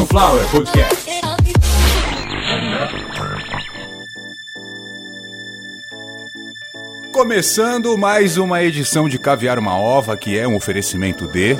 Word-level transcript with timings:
Sunflower 0.00 0.48
Podcast. 0.50 1.10
Começando 7.12 7.98
mais 7.98 8.38
uma 8.38 8.62
edição 8.64 9.10
de 9.10 9.18
Caviar 9.18 9.58
uma 9.58 9.76
Ova, 9.76 10.16
que 10.16 10.38
é 10.38 10.48
um 10.48 10.56
oferecimento 10.56 11.28
de 11.28 11.54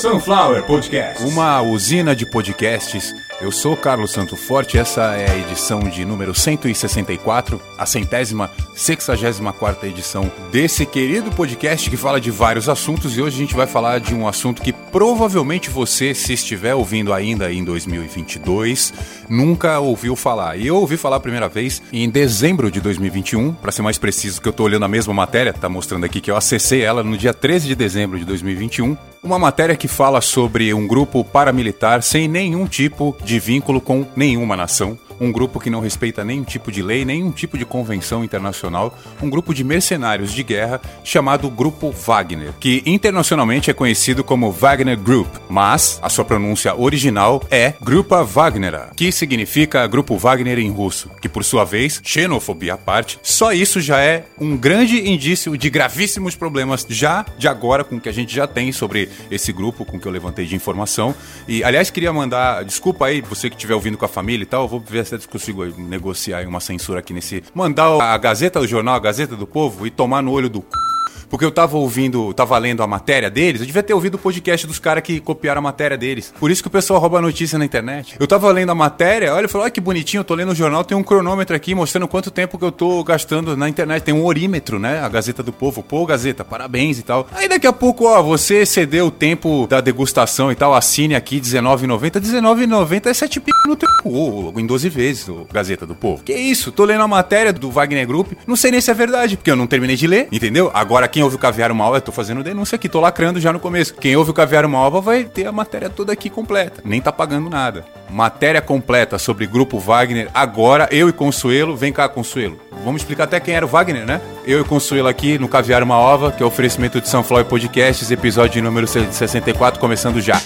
Sunflower 0.00 0.62
Podcast, 0.62 1.22
uma 1.22 1.60
usina 1.60 2.16
de 2.16 2.24
podcasts 2.24 3.14
eu 3.42 3.50
sou 3.50 3.76
Carlos 3.76 4.12
Santo 4.12 4.36
Forte, 4.36 4.78
essa 4.78 5.16
é 5.16 5.28
a 5.28 5.36
edição 5.36 5.80
de 5.80 6.04
número 6.04 6.32
164, 6.32 7.60
a 7.76 7.84
centésima, 7.84 8.48
sexagésima 8.72 9.52
quarta 9.52 9.84
edição 9.88 10.30
desse 10.52 10.86
querido 10.86 11.28
podcast 11.32 11.90
que 11.90 11.96
fala 11.96 12.20
de 12.20 12.30
vários 12.30 12.68
assuntos 12.68 13.16
e 13.16 13.20
hoje 13.20 13.34
a 13.34 13.40
gente 13.40 13.56
vai 13.56 13.66
falar 13.66 13.98
de 13.98 14.14
um 14.14 14.28
assunto 14.28 14.62
que 14.62 14.72
provavelmente 14.72 15.70
você, 15.70 16.14
se 16.14 16.34
estiver 16.34 16.76
ouvindo 16.76 17.12
ainda 17.12 17.52
em 17.52 17.64
2022, 17.64 18.94
nunca 19.28 19.80
ouviu 19.80 20.14
falar. 20.14 20.56
E 20.56 20.68
eu 20.68 20.76
ouvi 20.76 20.96
falar 20.96 21.16
a 21.16 21.20
primeira 21.20 21.48
vez 21.48 21.82
em 21.92 22.08
dezembro 22.08 22.70
de 22.70 22.80
2021, 22.80 23.54
para 23.54 23.72
ser 23.72 23.82
mais 23.82 23.98
preciso, 23.98 24.40
que 24.40 24.48
eu 24.48 24.52
tô 24.52 24.62
olhando 24.62 24.84
a 24.84 24.88
mesma 24.88 25.12
matéria, 25.12 25.52
tá 25.52 25.68
mostrando 25.68 26.04
aqui 26.04 26.20
que 26.20 26.30
eu 26.30 26.36
acessei 26.36 26.82
ela 26.82 27.02
no 27.02 27.18
dia 27.18 27.34
13 27.34 27.66
de 27.66 27.74
dezembro 27.74 28.20
de 28.20 28.24
2021, 28.24 28.96
uma 29.22 29.38
matéria 29.38 29.76
que 29.76 29.86
fala 29.86 30.20
sobre 30.20 30.74
um 30.74 30.86
grupo 30.86 31.22
paramilitar 31.24 32.02
sem 32.02 32.26
nenhum 32.26 32.66
tipo 32.66 33.16
de 33.24 33.38
vínculo 33.38 33.80
com 33.80 34.04
nenhuma 34.16 34.56
nação 34.56 34.98
um 35.22 35.30
grupo 35.30 35.60
que 35.60 35.70
não 35.70 35.80
respeita 35.80 36.24
nenhum 36.24 36.42
tipo 36.42 36.72
de 36.72 36.82
lei, 36.82 37.04
nenhum 37.04 37.30
tipo 37.30 37.56
de 37.56 37.64
convenção 37.64 38.24
internacional, 38.24 38.98
um 39.22 39.30
grupo 39.30 39.54
de 39.54 39.62
mercenários 39.62 40.32
de 40.32 40.42
guerra 40.42 40.80
chamado 41.04 41.48
Grupo 41.48 41.92
Wagner, 41.92 42.52
que 42.58 42.82
internacionalmente 42.84 43.70
é 43.70 43.74
conhecido 43.74 44.24
como 44.24 44.50
Wagner 44.50 44.98
Group, 44.98 45.28
mas 45.48 46.00
a 46.02 46.08
sua 46.08 46.24
pronúncia 46.24 46.74
original 46.74 47.40
é 47.50 47.74
Grupa 47.80 48.24
Wagnera, 48.24 48.90
que 48.96 49.12
significa 49.12 49.86
Grupo 49.86 50.16
Wagner 50.18 50.58
em 50.58 50.70
russo, 50.70 51.08
que 51.20 51.28
por 51.28 51.44
sua 51.44 51.64
vez, 51.64 52.00
xenofobia 52.02 52.74
à 52.74 52.78
parte, 52.78 53.20
só 53.22 53.52
isso 53.52 53.80
já 53.80 54.00
é 54.00 54.24
um 54.40 54.56
grande 54.56 55.08
indício 55.08 55.56
de 55.56 55.70
gravíssimos 55.70 56.34
problemas 56.34 56.84
já 56.88 57.24
de 57.38 57.46
agora 57.46 57.84
com 57.84 57.96
o 57.96 58.00
que 58.00 58.08
a 58.08 58.12
gente 58.12 58.34
já 58.34 58.48
tem 58.48 58.72
sobre 58.72 59.08
esse 59.30 59.52
grupo 59.52 59.84
com 59.84 60.00
que 60.00 60.06
eu 60.06 60.12
levantei 60.12 60.46
de 60.46 60.56
informação. 60.56 61.14
E 61.46 61.62
aliás, 61.62 61.90
queria 61.90 62.12
mandar 62.12 62.64
desculpa 62.64 63.06
aí 63.06 63.20
você 63.20 63.48
que 63.48 63.54
estiver 63.54 63.74
ouvindo 63.74 63.96
com 63.96 64.04
a 64.04 64.08
família 64.08 64.42
e 64.42 64.46
tal, 64.46 64.62
eu 64.62 64.68
vou 64.68 64.80
ver 64.80 65.11
se 65.18 65.28
consigo 65.28 65.64
negociar 65.64 66.46
uma 66.46 66.60
censura 66.60 67.00
aqui 67.00 67.12
nesse. 67.12 67.42
Mandar 67.54 68.00
a 68.00 68.16
Gazeta 68.18 68.60
do 68.60 68.66
Jornal, 68.66 68.94
a 68.94 69.00
Gazeta 69.00 69.36
do 69.36 69.46
Povo 69.46 69.86
e 69.86 69.90
tomar 69.90 70.22
no 70.22 70.32
olho 70.32 70.48
do 70.48 70.60
c 70.60 70.91
porque 71.32 71.46
eu 71.46 71.50
tava 71.50 71.78
ouvindo, 71.78 72.34
tava 72.34 72.58
lendo 72.58 72.82
a 72.82 72.86
matéria 72.86 73.30
deles, 73.30 73.62
eu 73.62 73.66
devia 73.66 73.82
ter 73.82 73.94
ouvido 73.94 74.16
o 74.16 74.18
podcast 74.18 74.66
dos 74.66 74.78
caras 74.78 75.02
que 75.02 75.18
copiaram 75.18 75.60
a 75.60 75.62
matéria 75.62 75.96
deles. 75.96 76.30
Por 76.38 76.50
isso 76.50 76.60
que 76.60 76.68
o 76.68 76.70
pessoal 76.70 77.00
rouba 77.00 77.22
notícia 77.22 77.58
na 77.58 77.64
internet. 77.64 78.16
Eu 78.20 78.26
tava 78.26 78.52
lendo 78.52 78.70
a 78.70 78.74
matéria, 78.74 79.32
olha, 79.32 79.48
falou, 79.48 79.64
olha 79.64 79.70
que 79.70 79.80
bonitinho, 79.80 80.20
eu 80.20 80.24
tô 80.24 80.34
lendo 80.34 80.52
o 80.52 80.54
jornal, 80.54 80.84
tem 80.84 80.94
um 80.94 81.02
cronômetro 81.02 81.56
aqui 81.56 81.74
mostrando 81.74 82.06
quanto 82.06 82.30
tempo 82.30 82.58
que 82.58 82.64
eu 82.66 82.70
tô 82.70 83.02
gastando 83.02 83.56
na 83.56 83.66
internet. 83.66 84.02
Tem 84.02 84.12
um 84.12 84.26
orímetro, 84.26 84.78
né? 84.78 85.00
A 85.00 85.08
Gazeta 85.08 85.42
do 85.42 85.54
Povo. 85.54 85.82
Pô, 85.82 86.04
Gazeta, 86.04 86.44
parabéns 86.44 86.98
e 86.98 87.02
tal. 87.02 87.26
Aí 87.32 87.48
daqui 87.48 87.66
a 87.66 87.72
pouco, 87.72 88.04
ó, 88.04 88.22
você 88.22 88.56
excedeu 88.56 89.06
o 89.06 89.10
tempo 89.10 89.66
da 89.66 89.80
degustação 89.80 90.52
e 90.52 90.54
tal, 90.54 90.74
assine 90.74 91.14
aqui 91.14 91.36
R$19,90. 91.36 92.02
R$19,90 92.02 93.06
é 93.06 93.14
7 93.14 93.40
p 93.40 93.50
no 93.66 93.74
teu 93.74 93.88
cu, 94.02 94.52
em 94.60 94.66
12 94.66 94.90
vezes, 94.90 95.26
o 95.30 95.46
Gazeta 95.50 95.86
do 95.86 95.94
Povo. 95.94 96.22
Que 96.22 96.34
isso? 96.34 96.70
Tô 96.70 96.84
lendo 96.84 97.04
a 97.04 97.08
matéria 97.08 97.54
do 97.54 97.70
Wagner 97.70 98.06
Group, 98.06 98.32
não 98.46 98.54
sei 98.54 98.70
nem 98.70 98.82
se 98.82 98.90
é 98.90 98.94
verdade, 98.94 99.38
porque 99.38 99.50
eu 99.50 99.56
não 99.56 99.66
terminei 99.66 99.96
de 99.96 100.06
ler, 100.06 100.28
entendeu? 100.30 100.70
Agora 100.74 101.06
aqui 101.06 101.21
quem 101.22 101.24
ouve 101.24 101.36
o 101.36 101.38
Caviar 101.38 101.72
Malva, 101.72 101.98
eu 101.98 102.00
tô 102.00 102.10
fazendo 102.10 102.42
denúncia 102.42 102.74
aqui, 102.74 102.88
tô 102.88 102.98
lacrando 102.98 103.38
já 103.38 103.52
no 103.52 103.60
começo. 103.60 103.94
Quem 103.94 104.16
ouve 104.16 104.32
o 104.32 104.34
Caviar 104.34 104.68
Malva 104.68 105.00
vai 105.00 105.22
ter 105.22 105.46
a 105.46 105.52
matéria 105.52 105.88
toda 105.88 106.12
aqui 106.12 106.28
completa, 106.28 106.82
nem 106.84 107.00
tá 107.00 107.12
pagando 107.12 107.48
nada. 107.48 107.84
Matéria 108.10 108.60
completa 108.60 109.20
sobre 109.20 109.46
Grupo 109.46 109.78
Wagner, 109.78 110.28
agora 110.34 110.88
eu 110.90 111.08
e 111.08 111.12
Consuelo, 111.12 111.76
vem 111.76 111.92
cá 111.92 112.08
Consuelo. 112.08 112.58
Vamos 112.84 113.02
explicar 113.02 113.24
até 113.24 113.38
quem 113.38 113.54
era 113.54 113.64
o 113.64 113.68
Wagner, 113.68 114.04
né? 114.04 114.20
Eu 114.44 114.62
e 114.62 114.64
Consuelo 114.64 115.06
aqui 115.06 115.38
no 115.38 115.46
Caviar 115.46 115.84
Uma 115.84 115.96
Ova, 115.96 116.32
que 116.32 116.42
é 116.42 116.44
o 116.44 116.48
oferecimento 116.48 117.00
de 117.00 117.08
Floyd 117.08 117.48
Podcasts, 117.48 118.10
episódio 118.10 118.60
número 118.60 118.88
64, 118.88 119.78
começando 119.78 120.20
já. 120.20 120.42